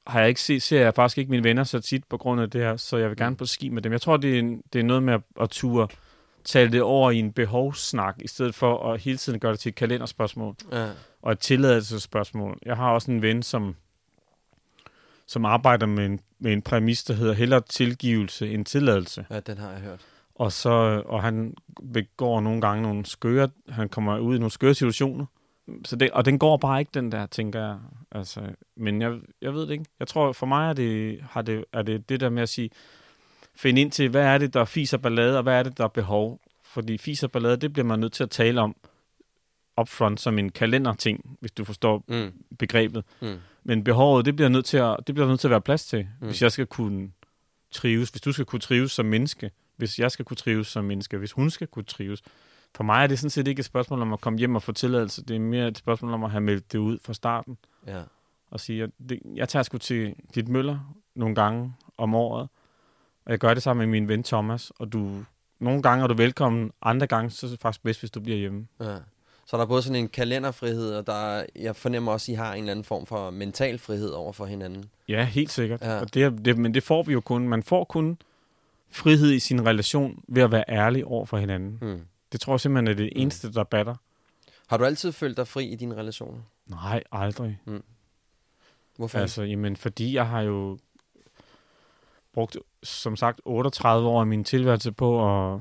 [0.06, 2.50] har jeg ikke set, ser jeg faktisk ikke mine venner så tit på grund af
[2.50, 3.92] det her, så jeg vil gerne på ski med dem.
[3.92, 5.88] Jeg tror, det er, en, det er noget med at, at ture
[6.44, 9.68] tale det over i en behovssnak, i stedet for at hele tiden gøre det til
[9.68, 10.90] et kalenderspørgsmål Ja.
[11.22, 12.58] og et tilladelsesspørgsmål.
[12.66, 13.76] Jeg har også en ven, som,
[15.26, 19.26] som arbejder med en, med en præmis, der hedder hellere tilgivelse end tilladelse.
[19.30, 20.00] ja, den har jeg hørt.
[20.34, 21.54] Og, så, og han
[21.92, 25.26] begår nogle gange nogle skøre, han kommer ud i nogle skøre situationer.
[25.84, 27.76] Så det, og den går bare ikke, den der, tænker jeg.
[28.12, 28.40] Altså,
[28.76, 29.84] men jeg, jeg ved det ikke.
[30.00, 32.70] Jeg tror, for mig er det, har det, er det det der med at sige,
[33.54, 35.78] finde ind til, hvad er det, der er fis og ballade, og hvad er det,
[35.78, 36.40] der er behov.
[36.64, 38.76] Fordi fis og ballade, det bliver man nødt til at tale om
[39.80, 42.32] upfront som en kalenderting, hvis du forstår Mm.
[42.58, 43.04] begrebet.
[43.22, 43.36] Mm.
[43.68, 46.08] Men behovet, det bliver nødt til at, det bliver nødt til at være plads til,
[46.20, 46.26] Mm.
[46.26, 47.10] hvis jeg skal kunne
[47.70, 51.18] trives, hvis du skal kunne trives som menneske, hvis jeg skal kunne trives som menneske,
[51.18, 52.22] hvis hun skal kunne trives.
[52.74, 54.72] For mig er det sådan set ikke et spørgsmål om at komme hjem og få
[54.72, 55.24] tilladelse.
[55.24, 57.56] Det er mere et spørgsmål om at have meldt det ud fra starten.
[57.86, 58.02] Ja.
[58.50, 62.48] Og sige, at det, jeg tager sgu til dit møller nogle gange om året,
[63.24, 65.24] og jeg gør det sammen med min ven Thomas, og du,
[65.60, 68.38] nogle gange er du velkommen, andre gange så er det faktisk bedst, hvis du bliver
[68.38, 68.66] hjemme.
[68.80, 68.96] Ja.
[69.46, 72.36] Så der er både sådan en kalenderfrihed, og der er, jeg fornemmer også, at I
[72.36, 74.84] har en eller anden form for mental frihed over for hinanden.
[75.08, 75.80] Ja, helt sikkert.
[75.80, 76.00] Ja.
[76.00, 77.48] Og det, det, men det får vi jo kun.
[77.48, 78.18] Man får kun
[78.90, 81.78] frihed i sin relation ved at være ærlig over for hinanden.
[81.82, 82.00] Mm.
[82.32, 83.94] Det tror jeg simpelthen er det eneste, der batter.
[84.66, 86.40] Har du altid følt dig fri i dine relationer?
[86.66, 87.60] Nej, aldrig.
[87.64, 87.82] Mm.
[88.96, 90.78] Hvorfor Altså, jamen, fordi jeg har jo
[92.32, 95.60] brugt, som sagt, 38 år af min tilværelse på at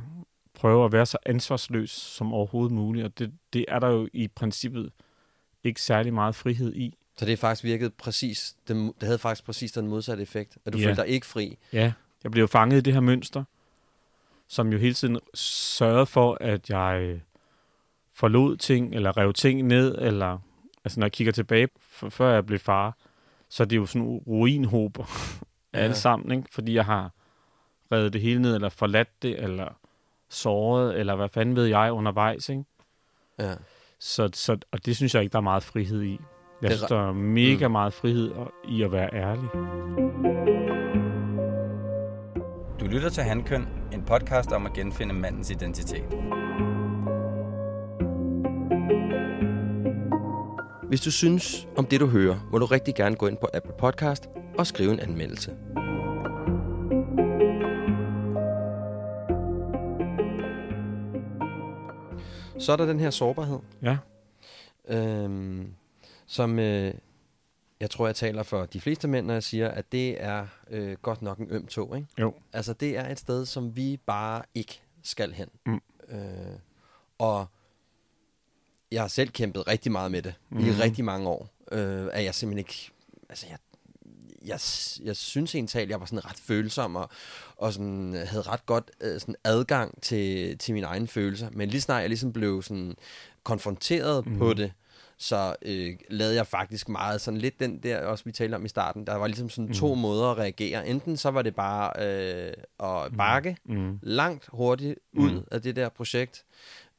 [0.55, 4.27] prøve at være så ansvarsløs som overhovedet muligt, og det, det er der jo i
[4.27, 4.91] princippet
[5.63, 6.97] ikke særlig meget frihed i.
[7.17, 10.73] Så det er faktisk virket præcis, det, det havde faktisk præcis den modsatte effekt, at
[10.73, 10.87] du Ja.
[10.87, 11.57] følte dig ikke fri.
[11.73, 11.93] Ja,
[12.23, 13.43] jeg blev jo fanget i det her mønster,
[14.47, 17.21] som jo hele tiden sørgede for, at jeg
[18.13, 20.37] forlod ting, eller rev ting ned, eller
[20.85, 22.97] altså når jeg kigger tilbage, f- før jeg blev far,
[23.49, 25.05] så er det jo sådan ruinhober
[25.73, 25.79] ja.
[25.83, 26.49] alle sammen, ikke?
[26.51, 27.11] fordi jeg har
[27.91, 29.77] revet det hele ned, eller forladt det, eller
[30.29, 32.49] såret, eller hvad fanden ved jeg undervejs.
[32.49, 32.63] Ikke?
[33.39, 33.53] Ja.
[33.99, 36.19] Så, så, og det synes jeg ikke, der er meget frihed i.
[36.61, 37.71] Jeg synes, der er mega Mm.
[37.71, 38.31] meget frihed
[38.67, 39.49] i at være ærlig.
[42.79, 46.03] Du lytter til Handkøn, en podcast om at genfinde mandens identitet.
[50.87, 53.73] Hvis du synes om det, du hører, må du rigtig gerne gå ind på Apple
[53.79, 55.51] Podcast og skrive en anmeldelse.
[62.59, 63.97] Så er der den her sårbarhed, Ja.
[64.87, 65.73] øhm,
[66.25, 66.93] som øh,
[67.79, 70.97] jeg tror, jeg taler for de fleste mænd, når jeg siger, at det er øh,
[71.01, 71.95] godt nok en øm tog.
[71.97, 72.07] Ikke?
[72.19, 72.33] Jo.
[72.53, 75.49] Altså, det er et sted, som vi bare ikke skal hen.
[75.65, 75.81] Mm.
[76.09, 76.19] Øh,
[77.17, 77.45] og
[78.91, 80.59] jeg har selv kæmpet rigtig meget med det mm.
[80.59, 80.79] i Mhm.
[80.79, 81.49] rigtig mange år.
[81.71, 82.91] Øh, at jeg simpelthen ikke...
[83.29, 83.57] Altså, jeg,
[84.45, 84.59] jeg,
[85.03, 87.09] jeg synes egentlig, at jeg var sådan ret følsom og,
[87.57, 91.49] og sådan, havde ret godt øh, sådan adgang til, til mine egne følelser.
[91.51, 92.95] Men lige snart jeg ligesom blev sådan
[93.43, 94.37] konfronteret mm.
[94.37, 94.55] på Mhm.
[94.55, 94.71] det,
[95.17, 98.69] så øh, lavede jeg faktisk meget sådan lidt den der, også vi talte om i
[98.69, 100.01] starten, der var ligesom sådan to Mhm.
[100.01, 100.87] måder at reagere.
[100.87, 103.99] Enten så var det bare øh, at bakke Mm.
[104.01, 105.43] langt hurtigt ud Mm.
[105.51, 106.43] af det der projekt,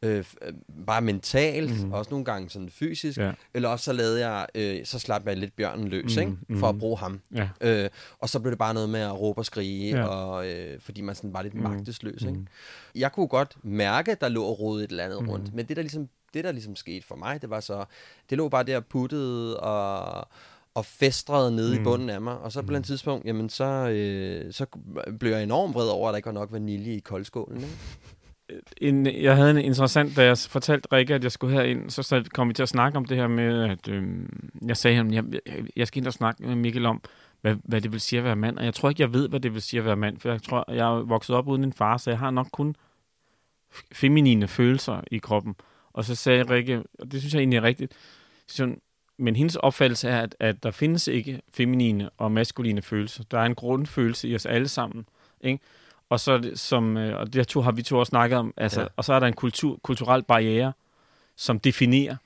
[0.02, 0.52] øh, øh,
[0.86, 1.92] bare mentalt, Mm.
[1.92, 3.32] også nogle gange sådan fysisk, Ja.
[3.54, 6.36] eller også så lavede jeg, øh, så slap jeg lidt bjørnen løs, Mm, ikke?
[6.60, 6.78] for at mm.
[6.78, 7.20] bruge ham.
[7.34, 7.48] Ja.
[7.60, 10.04] Øh, og så blev det bare noget med at råbe og skrige, Ja.
[10.06, 12.22] og, øh, fordi man sådan var lidt Mm, magtesløs.
[12.22, 12.34] Ikke?
[12.34, 12.46] mm.
[12.94, 15.28] Jeg kunne godt mærke, at der lå og rode et eller andet Mm.
[15.28, 17.84] rundt, men det der ligesom det der ligesom skete for mig, det var så,
[18.30, 20.28] det lå bare der puttet og,
[20.74, 21.74] og festrede nede mm.
[21.74, 21.84] i Mm.
[21.84, 24.66] bunden af mig, og så på et tidspunkt, jamen så, øh, så
[25.20, 27.56] blev jeg enormt vred over, at der ikke var nok vanilje i koldskålen.
[27.60, 27.72] Ikke?
[28.76, 32.24] En, jeg havde en interessant, da jeg fortalte Rikke, at jeg skulle herind, så så
[32.34, 34.04] kom vi til at snakke om det her med, at øh,
[34.66, 35.24] jeg sagde ham, jeg,
[35.76, 37.02] jeg skal ind og snakke med Mikkel om,
[37.40, 38.58] hvad, hvad det vil sige at være mand.
[38.58, 40.42] Og jeg tror ikke, jeg ved, hvad det vil sige at være mand, for jeg
[40.42, 42.76] tror, jeg er vokset op uden en far, så jeg har nok kun
[43.92, 45.54] feminine følelser i kroppen.
[45.92, 47.92] Og så sagde Rikke, og det synes jeg egentlig er rigtigt,
[48.46, 48.80] sådan,
[49.18, 53.24] men hendes opfattelse er, at, at der findes ikke feminine og maskuline følelser.
[53.30, 55.08] Der er en grundfølelse i os alle sammen.
[55.40, 55.64] Ikke?
[56.08, 58.86] Og så som, øh, og det to har vi to også snakket om, altså, Ja.
[58.96, 60.72] og så er der en kultur, kulturel barriere,
[61.36, 62.16] som definerer,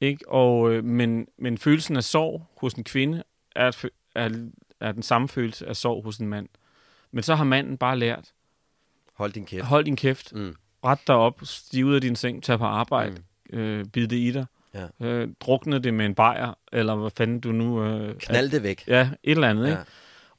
[0.00, 0.28] ikke?
[0.28, 3.22] Og, øh, men, men følelsen af sorg hos en kvinde
[3.56, 4.30] er, er,
[4.80, 6.48] er den samme følelse af sorg hos en mand.
[7.12, 8.32] Men så har manden bare lært,
[9.14, 9.64] Hold din kæft.
[9.64, 10.54] hold din kæft, Mm.
[10.84, 13.16] ret dig op, stiv ud af din seng, tag på arbejde,
[13.52, 13.58] mm.
[13.58, 15.06] øh, bid det i dig, Ja.
[15.06, 17.84] øh, drukne det med en bajer, eller hvad fanden du nu...
[17.84, 18.84] Øh, Knald det væk.
[18.86, 19.70] Ja, et eller andet, Ja.
[19.70, 19.82] ikke?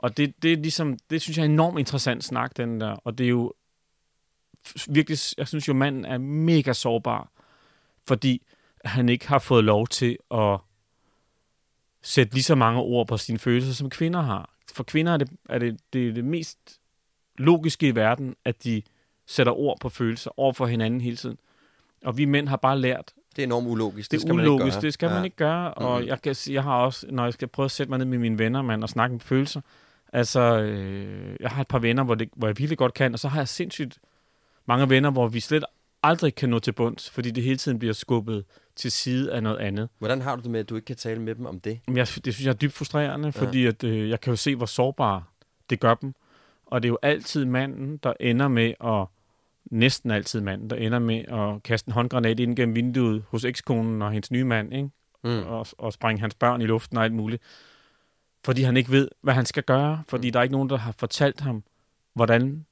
[0.01, 2.91] Og det, det er ligesom, det synes jeg er enormt interessant snak, den der.
[2.91, 3.53] Og det er jo
[4.89, 7.29] virkelig, jeg synes jo, manden er mega sårbar,
[8.07, 8.41] fordi
[8.85, 10.57] han ikke har fået lov til at
[12.01, 14.49] sætte lige så mange ord på sine følelser, som kvinder har.
[14.73, 16.79] For kvinder er det er det, det, er det mest
[17.37, 18.81] logiske i verden, at de
[19.25, 21.37] sætter ord på følelser over for hinanden hele tiden.
[22.05, 24.11] Og vi mænd har bare lært, Det er enormt ulogisk.
[24.11, 24.81] det, Det, skal man ikke ulogisk, gøre.
[24.81, 25.73] det skal man ikke gøre.
[25.73, 26.07] Og Mhm.
[26.07, 28.39] jeg, kan, jeg har også, når jeg skal prøve at sætte mig ned med mine
[28.39, 29.61] venner, man, og snakke om følelser,
[30.13, 33.19] altså, øh, jeg har et par venner, hvor, det, hvor jeg virkelig godt kan, og
[33.19, 33.99] så har jeg sindssygt
[34.65, 35.65] mange venner, hvor vi slet
[36.03, 38.45] aldrig kan nå til bunds, fordi det hele tiden bliver skubbet
[38.75, 39.89] til side af noget andet.
[39.99, 41.79] Hvordan har du det med, at du ikke kan tale med dem om det?
[41.87, 44.65] Jeg, det synes jeg er dybt frustrerende, fordi at, øh, jeg kan jo se, hvor
[44.65, 45.23] sårbare
[45.69, 46.13] det gør dem.
[46.65, 49.07] Og det er jo altid manden, der ender med at,
[49.71, 54.01] næsten altid manden, der ender med at kaste en håndgranat ind gennem vinduet hos ekskonen
[54.01, 54.89] og hendes nye mand, ikke?
[55.23, 55.43] Mm.
[55.47, 57.43] Og, og sprænge hans børn i luften og alt muligt.
[58.45, 60.03] Fordi han ikke ved, hvad han skal gøre.
[60.07, 60.31] Fordi Mm.
[60.31, 61.63] der er ikke nogen, der har fortalt ham,
[62.13, 62.65] hvordan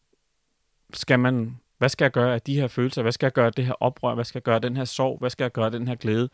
[0.94, 3.02] skal man, hvad skal jeg gøre af de her følelser?
[3.02, 4.16] Hvad skal jeg gøre af det her oprør?
[4.16, 5.20] Hvad skal jeg gøre af den her sorg?
[5.20, 6.30] Hvad skal jeg gøre af den her glæde?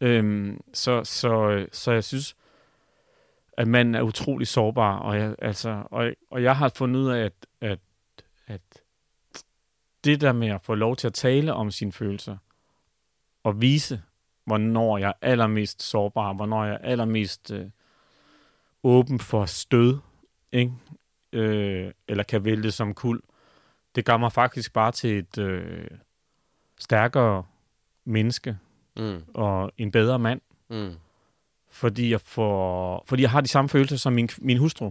[0.00, 2.36] Øhm, så, så, så jeg synes,
[3.56, 7.24] at manden er utrolig sårbar, og jeg, altså, og, og jeg har fundet ud af,
[7.24, 7.78] at, at,
[8.46, 8.60] at
[10.04, 12.36] det der med at få lov til at tale om sine følelser,
[13.42, 14.02] og vise,
[14.44, 17.66] hvornår jeg er allermest sårbar, hvornår jeg er allermest øh,
[18.82, 19.98] åben for stød,
[20.52, 20.72] ikke?
[21.32, 23.20] øh, eller kan vælte som kul.
[23.94, 25.88] Det gør mig faktisk bare til et øh,
[26.78, 27.44] stærkere
[28.04, 28.58] menneske
[28.96, 29.22] Mm.
[29.34, 30.94] og en bedre mand, Mm.
[31.70, 34.90] fordi jeg, får, fordi jeg har de samme følelser som min, min hustru.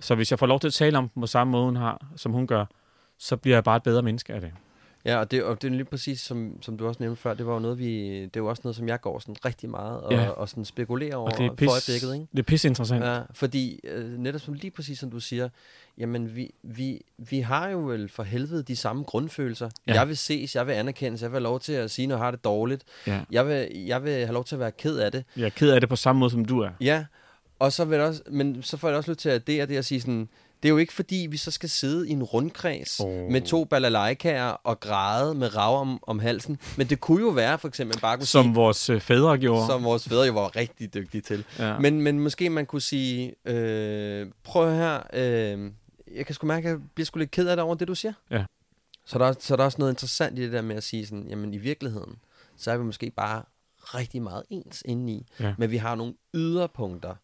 [0.00, 2.06] Så hvis jeg får lov til at tale om dem på samme måde, hun har,
[2.16, 2.64] som hun gør,
[3.18, 4.52] så bliver jeg bare et bedre menneske af det.
[5.04, 7.46] Ja, og det, og det er lige præcis, som, som du også nævnte før, det
[7.46, 10.00] var jo noget, vi, det er jo også noget, som jeg går sådan rigtig meget
[10.00, 10.28] og, Ja.
[10.28, 12.26] og sådan spekulerer over Og det er for pis, øjeblikket, ikke?
[12.32, 13.04] det er pisse interessant.
[13.04, 15.48] Ja, fordi øh, netop som lige præcis som du siger,
[15.98, 19.70] jamen vi, vi, vi har jo vel for helvede de samme grundfølelser.
[19.86, 19.92] Ja.
[19.92, 19.98] Ja.
[19.98, 22.24] Jeg vil ses, jeg vil anerkendes, jeg vil have lov til at sige, når jeg
[22.24, 22.84] har det dårligt.
[23.06, 23.20] Ja.
[23.30, 25.24] Jeg, vil, jeg vil have lov til at være ked af det.
[25.36, 26.70] Jeg er ked af det på samme måde, som du er.
[26.80, 27.04] Ja,
[27.58, 29.76] og så vil jeg også, men så får jeg også lyst til at det det
[29.76, 30.28] at sige sådan,
[30.62, 33.30] det er jo ikke fordi, vi så skal sidde i en rundkreds oh.
[33.30, 36.58] med to balalaikaer og græde med rav om, om halsen.
[36.76, 39.66] Men det kunne jo være for eksempel bare kunne Som sige, vores øh, fædre gjorde.
[39.66, 41.44] som vores fædre jo var rigtig dygtige til.
[41.58, 41.78] Ja.
[41.78, 45.70] Men, men måske man kunne sige, øh, prøv her, øh,
[46.16, 47.94] jeg kan sgu mærke, at jeg bliver sgu lidt ked af det over det, du
[47.94, 48.12] siger.
[48.30, 48.44] Ja.
[49.06, 51.06] Så der, er- så er der også noget interessant i det der med at sige
[51.06, 52.14] sådan, jamen i virkeligheden,
[52.56, 53.42] så er vi måske bare
[53.82, 55.26] rigtig meget ens indeni.
[55.40, 55.54] Ja.
[55.58, 57.14] Men vi har nogle yderpunkter,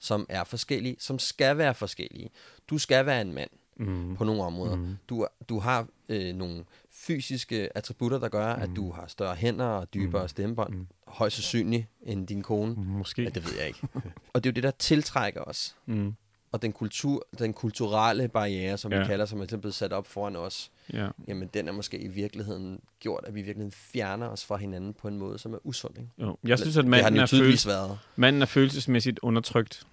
[0.00, 2.30] som er forskellige, som skal være forskellige.
[2.70, 4.16] Du skal være en mand Mm.
[4.16, 4.76] på nogle områder.
[4.76, 4.96] Mhm.
[5.08, 9.94] Du, du har øh, nogle fysiske attributter, der gør, at du har større hænder og
[9.94, 10.28] dybere Mhm.
[10.28, 10.74] stemmebånd.
[10.74, 10.86] Mhm.
[11.06, 12.74] Højst sandsynligt end din kone.
[12.74, 13.22] Måske.
[13.22, 13.80] Ja, det ved jeg ikke.
[14.34, 15.76] og det er jo det, der tiltrækker os.
[15.86, 16.14] Mm.
[16.52, 18.98] Og den, kultur, den kulturelle barriere, som ja.
[18.98, 21.08] Vi kalder, som er blevet sat op foran os, Ja.
[21.28, 24.94] jamen den er måske i virkeligheden gjort, at vi i virkeligheden fjerner os fra hinanden
[24.94, 25.98] på en måde, som er usund.
[25.98, 26.10] Ikke?
[26.18, 26.38] Jo.
[26.44, 27.98] Jeg synes, at manden er, føles, været.
[28.16, 29.86] manden er følelsesmæssigt undertrykt.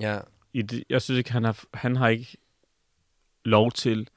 [0.00, 0.18] Ja,
[0.52, 2.36] I det, jeg synes ikke, han har, han har ikke
[3.44, 4.08] lov til,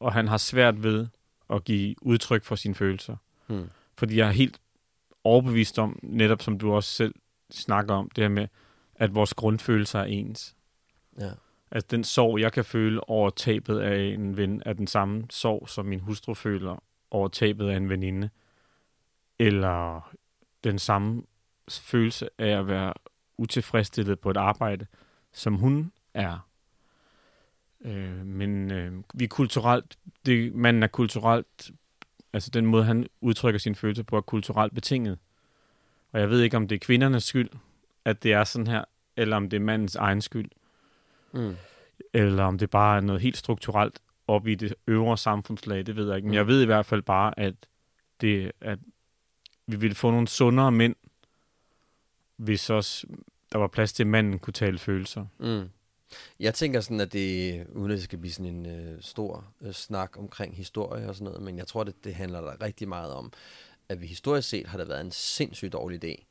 [0.00, 1.06] og han har svært ved
[1.50, 3.16] at give udtryk for sine følelser.
[3.46, 3.70] hmm.
[3.98, 4.60] Fordi jeg er helt
[5.24, 7.14] overbevist om, netop som du også selv
[7.50, 8.48] snakker om, det her med,
[8.94, 10.54] at vores grundfølelser er ens
[11.20, 11.30] ja.
[11.70, 15.68] Altså den sorg, jeg kan føle over tabet af en ven, er den samme sorg,
[15.68, 18.30] som min hustru føler over tabet af en veninde.
[19.38, 20.10] Eller
[20.64, 21.22] den samme
[21.70, 22.92] følelse af at være
[23.38, 24.86] utilfredsstillet på et arbejde,
[25.32, 26.48] som hun er.
[27.84, 31.70] Øh, men øh, vi er kulturelt, det, manden er kulturelt,
[32.32, 35.18] altså den måde, han udtrykker sine følelser på, er kulturelt betinget.
[36.12, 37.48] Og jeg ved ikke, om det er kvindernes skyld,
[38.04, 38.84] at det er sådan her,
[39.16, 40.50] eller om det er mandens egen skyld
[41.34, 41.56] Mm.
[42.12, 46.06] eller om det bare er noget helt strukturelt op i det øvre samfundslag, det ved
[46.08, 46.26] jeg ikke.
[46.26, 46.36] Men Mm.
[46.36, 47.54] jeg ved i hvert fald bare, at,
[48.20, 48.78] det, at
[49.66, 50.94] vi ville få nogle sundere mænd,
[52.36, 53.06] hvis også
[53.52, 55.26] der var plads til, at manden kunne tale følelser.
[55.38, 55.68] Mm.
[56.40, 59.72] Jeg tænker sådan, at det, uden at det skal blive sådan en øh, stor øh,
[59.72, 63.12] snak omkring historie og sådan noget, men jeg tror, det, det handler der rigtig meget
[63.12, 63.32] om,
[63.88, 66.24] at vi historisk set har det været en sindssygt dårlig idé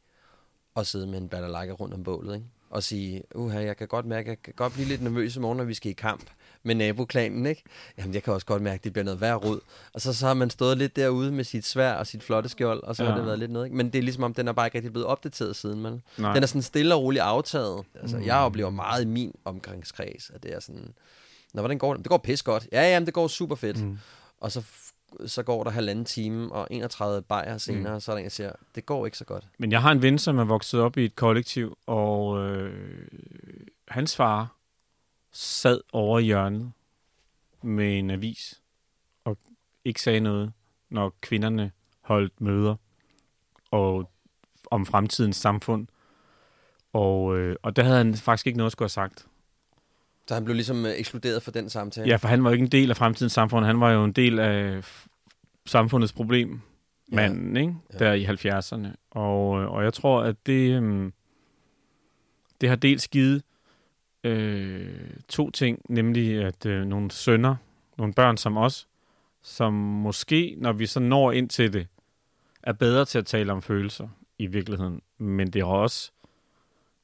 [0.75, 2.45] at sidde med en balalaika rundt om bålet, ikke?
[2.71, 5.57] Og sige, uha, jeg kan godt mærke, jeg kan godt blive lidt nervøs i morgen,
[5.57, 6.23] når vi skal i kamp
[6.63, 7.63] med naboklanen, ikke?
[7.97, 9.59] Jamen, jeg kan også godt mærke, at det bliver noget værre rod.
[9.93, 12.83] Og så, så har man stået lidt derude med sit svær og sit flotte skjold,
[12.83, 13.09] og så ja.
[13.09, 13.19] har Ja.
[13.19, 13.77] det været lidt noget, ikke?
[13.77, 16.01] Men det er ligesom om, den er bare ikke rigtig blevet opdateret siden, man.
[16.17, 16.33] Nej.
[16.33, 17.83] Den er sådan stille og roligt aftaget.
[18.01, 18.25] Altså, Mm.
[18.25, 20.93] jeg oplever meget i min omgangskreds, at det er sådan,
[21.53, 22.03] Nå, hvordan går det?
[22.03, 22.67] Det går pis godt.
[22.71, 23.83] Ja, jamen, det går super fedt.
[23.85, 23.97] Mm.
[24.39, 24.61] Og så,
[25.25, 27.99] så går der halvanden time, og 31 bajer senere, mm.
[27.99, 29.47] så er der en, der siger, det går ikke så godt.
[29.57, 33.07] Men jeg har en ven, som er vokset op i et kollektiv, og øh,
[33.87, 34.55] hans far
[35.31, 36.71] sad over i hjørnet
[37.61, 38.61] med en avis
[39.25, 39.37] og
[39.85, 40.53] ikke sagde noget,
[40.89, 42.75] når kvinderne holdt møder
[43.71, 44.11] og
[44.71, 45.87] om fremtidens samfund.
[46.93, 49.25] Og, øh, og der havde han faktisk ikke noget at skulle have sagt.
[50.31, 52.07] Så han blev ligesom øh, ekskluderet fra den samtale.
[52.07, 53.65] Ja, for han var jo ikke en del af fremtidens samfund.
[53.65, 54.83] Han var jo en del af
[55.65, 56.59] samfundets problem,
[57.11, 57.15] Ja.
[57.15, 57.75] manden, ikke?
[57.93, 57.97] Ja.
[57.97, 58.87] Der i 70'erne.
[59.11, 61.13] Og, øh, og jeg tror, at det, øhm,
[62.61, 63.43] det har dels givet
[64.23, 64.89] øh,
[65.29, 67.55] to ting, nemlig at øh, nogle sønner,
[67.97, 68.87] nogle børn som os,
[69.43, 71.87] som måske, når vi så når ind til det,
[72.63, 74.07] er bedre til at tale om følelser
[74.37, 75.01] i virkeligheden.
[75.17, 76.11] Men det har også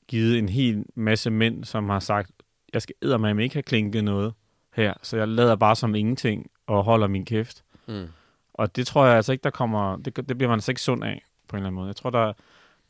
[0.07, 2.31] givet en hel masse mænd, som har sagt,
[2.73, 4.33] jeg skal eddermame ikke have klinket noget
[4.73, 7.63] her, så jeg lader bare som ingenting og holder min kæft.
[7.87, 8.07] Mm.
[8.53, 11.03] Og det tror jeg altså ikke, der kommer, det, det bliver man altså ikke sund
[11.03, 11.87] af, på en eller anden måde.
[11.87, 12.33] Jeg tror, der,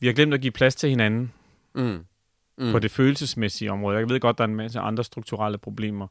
[0.00, 1.32] vi har glemt at give plads til hinanden
[1.74, 2.04] Mm.
[2.58, 2.72] mm.
[2.72, 3.98] På det følelsesmæssige område.
[3.98, 6.06] Jeg ved godt, der er en masse andre strukturelle problemer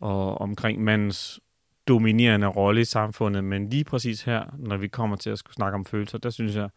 [0.00, 1.40] og omkring mandens
[1.88, 5.74] dominerende rolle i samfundet, men lige præcis her, når vi kommer til at skulle snakke
[5.74, 6.68] om følelser, der synes jeg,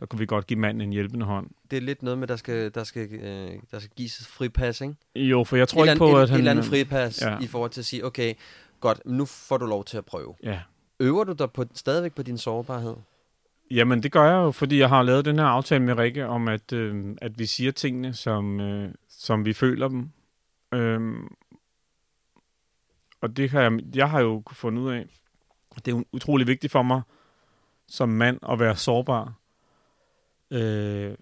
[0.00, 1.50] der kunne vi godt give manden en hjælpende hånd.
[1.70, 4.80] Det er lidt noget med, der skal, der skal, øh, der skal gives et fripas,
[4.80, 4.94] ikke?
[5.16, 6.36] Jo, for jeg tror et ikke på, andet- at et, han...
[6.36, 7.38] Et eller andet fripas ja.
[7.40, 8.34] i forhold til at sige, okay,
[8.80, 10.34] godt, nu får du lov til at prøve.
[10.42, 10.60] Ja.
[11.00, 12.94] Øver du dig på, stadigvæk på din sårbarhed?
[13.70, 16.48] Jamen, det gør jeg jo, fordi jeg har lavet den her aftale med Rikke om,
[16.48, 20.10] at, øh, at vi siger tingene, som, øh, som vi føler dem.
[20.74, 21.34] Øhm,
[23.20, 25.06] og det har jeg, jeg har jo fundet ud af,
[25.84, 27.02] det er utrolig vigtigt for mig
[27.88, 29.32] som mand at være sårbar.
[30.50, 31.14] Øh,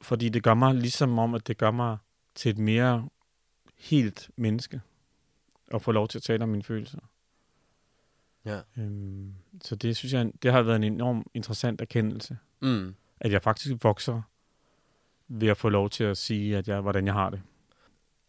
[0.00, 1.98] fordi det gør mig ligesom om, at det gør mig
[2.34, 3.08] til et mere
[3.78, 4.80] helt menneske.
[5.74, 6.98] At få lov til at tale om mine følelser.
[8.44, 8.60] Ja.
[8.78, 12.38] Øhm, så det synes jeg, det har været en enorm interessant erkendelse.
[12.60, 12.94] Mm.
[13.20, 14.22] At jeg faktisk vokser
[15.28, 17.42] ved at få lov til at sige, at jeg, hvordan jeg har det.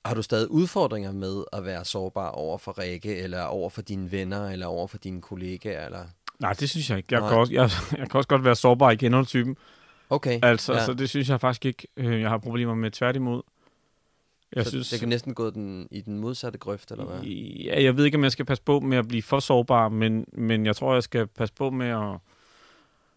[0.06, 4.12] Har du stadig udfordringer med at være sårbar over for Rikke, eller over for dine
[4.12, 5.86] venner, eller over for dine kollegaer?
[5.86, 6.06] Eller?
[6.40, 7.08] Nej, det synes jeg ikke.
[7.12, 7.30] Jeg, Nej.
[7.30, 7.70] kan også, jeg,
[8.00, 9.58] jeg kan også godt være sårbar i gendertypen.
[10.10, 10.40] Okay.
[10.44, 10.86] Altså, ja.
[10.86, 13.42] så det synes jeg faktisk ikke, øh, jeg har problemer med tværtimod.
[14.56, 17.22] Jeg så synes, det kan næsten gå den, i den modsatte grøft, eller hvad?
[17.22, 20.26] Ja, jeg ved ikke, om jeg skal passe på med at blive for sårbar, men,
[20.34, 22.18] men jeg tror, jeg skal passe på med at...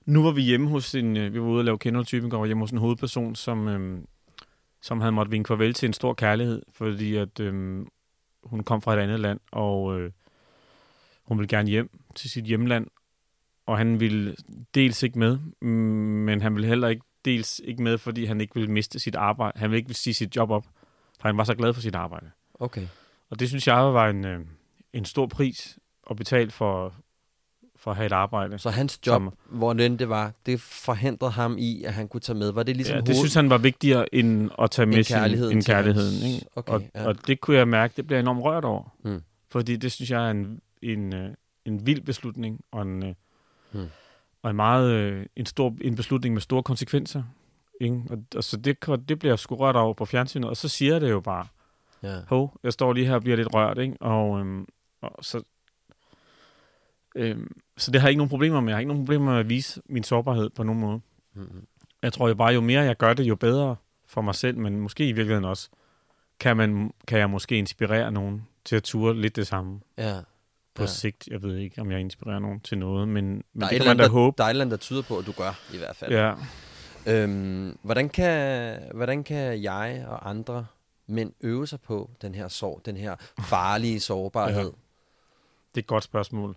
[0.06, 1.16] Nu var vi hjemme hos en...
[1.16, 4.06] øh, Vi var ude og lave kendertypen, og var hjemme hos en hovedperson, som, øhm,
[4.82, 7.86] som havde måttet vinke farvel til en stor kærlighed, fordi at øhm,
[8.44, 10.10] hun kom fra et andet land, og øh,
[11.24, 12.86] hun ville gerne hjem til sit hjemland,
[13.66, 14.34] og han ville
[14.74, 18.54] dels ikke med, mm, men han ville heller ikke dels ikke med, fordi han ikke
[18.54, 19.58] ville miste sit arbejde.
[19.58, 20.64] Han ville ikke sige sit job op,
[21.20, 22.30] for han var så glad for sit arbejde.
[22.54, 22.86] Okay.
[23.30, 24.40] Og det synes jeg var en, øh,
[24.92, 25.78] en stor pris
[26.10, 26.94] at betale for,
[27.76, 28.58] for at have et arbejde.
[28.58, 32.20] Så hans job, Som- hvor den det var, det forhindrede ham i, at han kunne
[32.20, 32.52] tage med.
[32.52, 35.16] Var det ligesom ja, det hoved- synes han var vigtigere end at tage med sin,
[35.16, 36.34] kærligheden end til hans- kærligheden.
[36.34, 36.46] Ikke?
[36.56, 37.06] Okay, og, ja.
[37.06, 38.94] og det kunne jeg mærke, det blev jeg enormt rørt over.
[39.04, 39.22] Mm.
[39.50, 41.30] Fordi det synes jeg er en, en, øh,
[41.64, 43.14] en vild beslutning, og en,
[43.74, 43.88] øh, Mm.
[44.42, 47.22] og en meget øh, en, stor, en beslutning med store konsekvenser.
[47.80, 48.02] Ikke?
[48.10, 48.76] Og, og så det,
[49.08, 51.46] det bliver sgu rørt over på fjernsynet, og så siger det jo bare.
[52.02, 52.20] Ja.
[52.28, 53.96] Hov, jeg står lige her og bliver lidt rørt, ikke?
[54.00, 54.66] Og, øhm,
[55.00, 55.42] og så,
[57.14, 58.68] øhm, så det har jeg ikke nogen problemer med.
[58.68, 61.00] Jeg har ikke nogen problemer med at vise min sårbarhed på nogen måde.
[61.34, 61.66] Mm-hmm.
[62.02, 64.80] Jeg tror jo bare, jo mere jeg gør det, jo bedre for mig selv, men
[64.80, 65.68] måske i virkeligheden også,
[66.40, 70.20] kan, man, kan jeg måske inspirere nogen til at ture lidt det samme Ja.
[70.74, 70.86] På Ja.
[70.86, 71.26] sigt.
[71.26, 73.88] Jeg ved ikke, om jeg inspirerer nogen til noget, men, men Der det et kan
[73.90, 74.34] man da der, håbe.
[74.38, 76.12] der er et eller andet, der tyder på, at du gør, i hvert fald.
[76.12, 76.34] Ja.
[77.06, 80.66] Øhm, hvordan, kan, hvordan kan jeg og andre
[81.06, 83.16] mænd øve sig på den her sorg, den her
[83.48, 84.56] farlige sårbarhed?
[84.60, 84.64] Ja.
[85.74, 86.56] Det er et godt spørgsmål.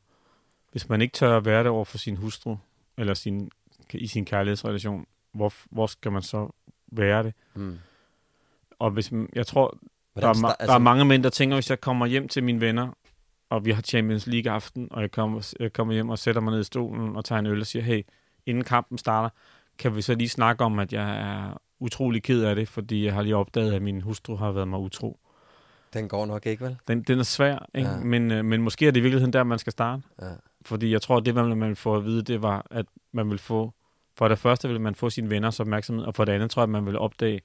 [0.72, 2.55] Hvis man ikke tør at være det over for sin hustru,
[2.97, 3.51] eller sin,
[3.93, 6.49] i sin kærlighedsrelation, hvor, hvor skal man så
[6.91, 7.34] være det?
[7.53, 7.78] Mm.
[8.80, 9.78] Og hvis jeg tror,
[10.16, 12.61] der er, altså- der er mange mænd, der tænker, hvis jeg kommer hjem til mine
[12.61, 12.91] venner,
[13.50, 16.52] og vi har Champions League aften, og jeg kommer, jeg kommer hjem og sætter mig
[16.52, 18.04] ned i stolen og tager en øl og siger, hey,
[18.46, 19.30] inden kampen starter,
[19.78, 23.14] kan vi så lige snakke om, at jeg er utrolig ked af det, fordi jeg
[23.14, 25.20] har lige opdaget, at min hustru har været mig utro.
[25.93, 26.78] Den går nok ikke, vel?
[26.88, 27.89] Den, den er svær, ikke?
[27.89, 27.98] Ja.
[27.98, 30.04] Men, øh, men måske er det i virkeligheden der, man skal starte.
[30.22, 30.32] Ja.
[30.62, 33.74] Fordi jeg tror, det, man, man får at vide, det var, at man vil få...
[34.18, 36.64] For det første vil man få sine venners opmærksomhed, og for det andet tror jeg,
[36.64, 37.41] at man vil opdage,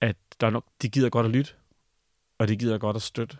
[0.00, 1.52] at der er nok, de gider godt at lytte,
[2.38, 3.36] og de gider godt at støtte,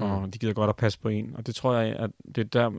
[0.00, 0.06] mm.
[0.06, 0.22] Mm.
[0.22, 1.34] og de gider godt at passe på en.
[1.36, 2.70] Og det tror jeg, at det er der,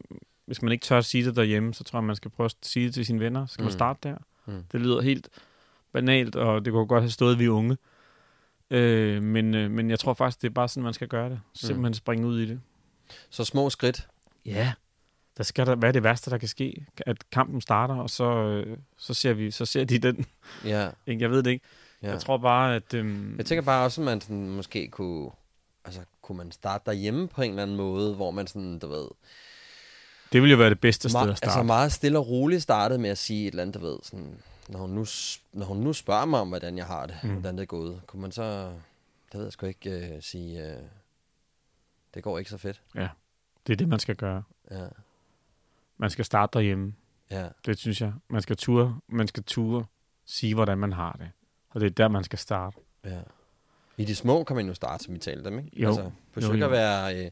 [0.46, 2.56] hvis man ikke tør at sige det derhjemme, så tror jeg, man skal prøve at
[2.62, 3.46] sige det til sine venner.
[3.46, 3.66] Så skal mm.
[3.66, 3.78] man Mm.
[3.78, 4.16] starte der.
[4.46, 4.64] Mm.
[4.72, 5.30] Det lyder helt
[5.94, 7.78] banalt, og det kunne godt have stået, at vi er unge.
[8.70, 11.40] Øh, men, øh, men jeg tror faktisk, det er bare sådan, man skal gøre det.
[11.54, 12.62] Simpelthen springe ud i det.
[13.30, 14.08] Så små skridt.
[14.46, 14.74] Ja.
[15.38, 16.86] Der skal der være det værste, der kan ske.
[16.98, 20.26] At kampen starter, og så, øh, så, ser, vi, så ser de den.
[20.66, 20.90] Ja.
[21.08, 21.66] Jeg ved det ikke.
[22.02, 22.10] Ja.
[22.12, 22.94] Jeg tror bare, at...
[22.94, 25.30] Øhm, Jeg tænker bare også, at man sådan, måske kunne...
[25.86, 26.02] Altså,
[26.32, 29.08] kunne man starte derhjemme på en eller anden måde, hvor man sådan, du ved...
[30.34, 31.46] det ville jo være det bedste sted at starte.
[31.46, 34.38] altså meget stille og roligt startede med at sige et eller andet, du ved, sådan...
[34.70, 35.06] Når hun nu,
[35.54, 37.30] når hun nu spørger mig om, hvordan jeg har det, Mm.
[37.30, 38.64] hvordan det er gået, kunne man så...
[39.32, 40.72] Det ved jeg sgu ikke øh, sige...
[40.72, 40.78] Øh,
[42.14, 42.82] det går ikke så fedt.
[42.96, 43.10] Ja,
[43.68, 44.44] det er det, man skal gøre.
[44.72, 44.88] Ja.
[45.98, 46.94] Man skal starte derhjemme.
[47.32, 47.48] Ja.
[47.66, 48.14] Det synes jeg.
[48.30, 49.86] Man skal ture, man skal ture
[50.26, 51.32] sige, hvordan man har det.
[51.70, 52.78] Og det er der, man skal starte.
[53.06, 53.20] Ja.
[54.02, 55.82] I de små kan man jo starte, som vi talte dem, ikke?
[55.82, 55.88] Jo.
[55.88, 56.66] Altså, forsøg Jo, jo.
[56.66, 57.26] at være...
[57.26, 57.32] Øh,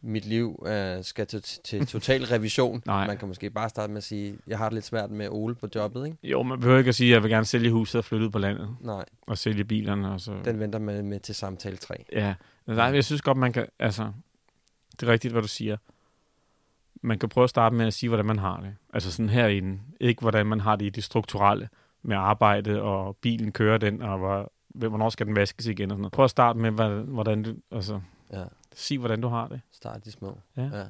[0.00, 2.82] mit liv øh, skal til, til total revision.
[2.86, 3.06] Nej.
[3.06, 5.54] Man kan måske bare starte med at sige, jeg har det lidt svært med Ole
[5.54, 6.18] på jobbet, ikke?
[6.22, 8.30] Jo, man behøver ikke at sige, at jeg vil gerne sælge huset og flytte ud
[8.30, 8.76] på landet.
[8.80, 9.04] Nej.
[9.26, 10.10] Og sælge bilerne.
[10.12, 10.34] Og så.
[10.44, 12.04] Den venter man med til samtale 3.
[12.12, 12.34] Ja,
[12.66, 14.12] nej, jeg synes godt, man kan, altså,
[15.00, 15.76] det er rigtigt, hvad du siger.
[17.02, 18.74] Man kan prøve at starte med at sige, hvordan man har det.
[18.92, 19.80] Altså sådan herinde.
[20.00, 21.68] Ikke hvordan man har det i det strukturelle
[22.02, 26.00] med arbejde, og bilen kører den, og hvor, hvornår skal den vaskes igen og sådan
[26.02, 26.12] noget.
[26.12, 26.70] Prøv at starte med,
[27.04, 28.00] hvordan du, altså,
[28.32, 28.44] Ja.
[28.74, 29.60] sig, hvordan du har det.
[29.72, 30.38] Start de små.
[30.56, 30.70] Ja.
[30.72, 30.84] ja.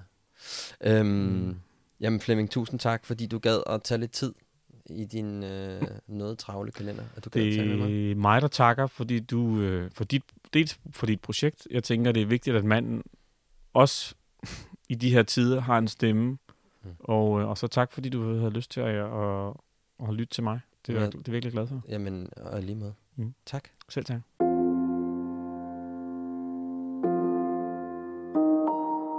[0.80, 1.56] Øhm, mm.
[2.00, 4.34] Jamen Flemming, tusind tak, fordi du gad at tage lidt tid
[4.90, 7.02] i din øh, noget travle kalender.
[7.16, 7.88] At du gad at tale med mig.
[7.88, 10.22] Det er mig, der takker, fordi du, øh, for dit,
[10.54, 11.68] dels for dit projekt.
[11.70, 13.02] Jeg tænker, det er vigtigt, at manden
[13.74, 14.14] også
[14.88, 16.30] i de her tider har en stemme.
[16.84, 16.90] Mm.
[17.00, 19.52] Og, øh, og så tak, fordi du havde lyst til at, at,
[20.08, 20.60] at lytte til mig.
[20.86, 21.06] Det er, Ja.
[21.06, 21.82] det er virkelig glad for.
[21.88, 22.92] Jamen, og lige med.
[23.18, 23.34] Mm.
[23.46, 23.68] Tak.
[23.88, 24.20] Selv tak.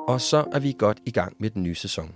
[0.07, 2.15] Og så er vi godt i gang med den nye sæson.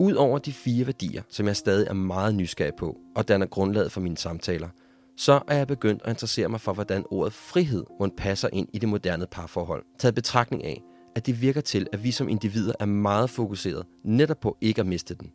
[0.00, 4.00] Udover de fire værdier, som jeg stadig er meget nysgerrig på, og danner grundlaget for
[4.00, 4.68] mine samtaler,
[5.16, 8.78] så er jeg begyndt at interessere mig for, hvordan ordet frihed må passer ind i
[8.78, 9.84] det moderne parforhold.
[9.98, 10.82] Taget betragtning af,
[11.16, 14.86] at det virker til, at vi som individer er meget fokuseret netop på ikke at
[14.86, 15.32] miste den.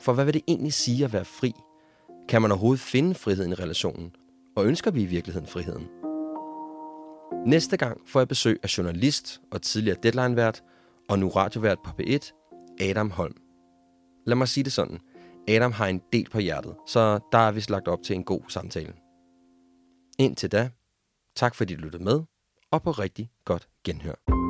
[0.00, 1.52] For hvad vil det egentlig sige at være fri?
[2.28, 4.12] Kan man overhovedet finde friheden i relationen?
[4.56, 5.88] Og ønsker vi i virkeligheden friheden?
[7.46, 10.62] Næste gang får jeg besøg af journalist og tidligere deadline-vært,
[11.08, 12.32] og nu radiovært på P1,
[12.80, 13.36] Adam Holm.
[14.26, 15.00] Lad mig sige det sådan.
[15.48, 18.40] Adam har en del på hjertet, så der er vist lagt op til en god
[18.48, 18.92] samtale.
[20.18, 20.70] Indtil da,
[21.36, 22.20] tak fordi du lyttede med,
[22.70, 24.49] og på rigtig godt genhør.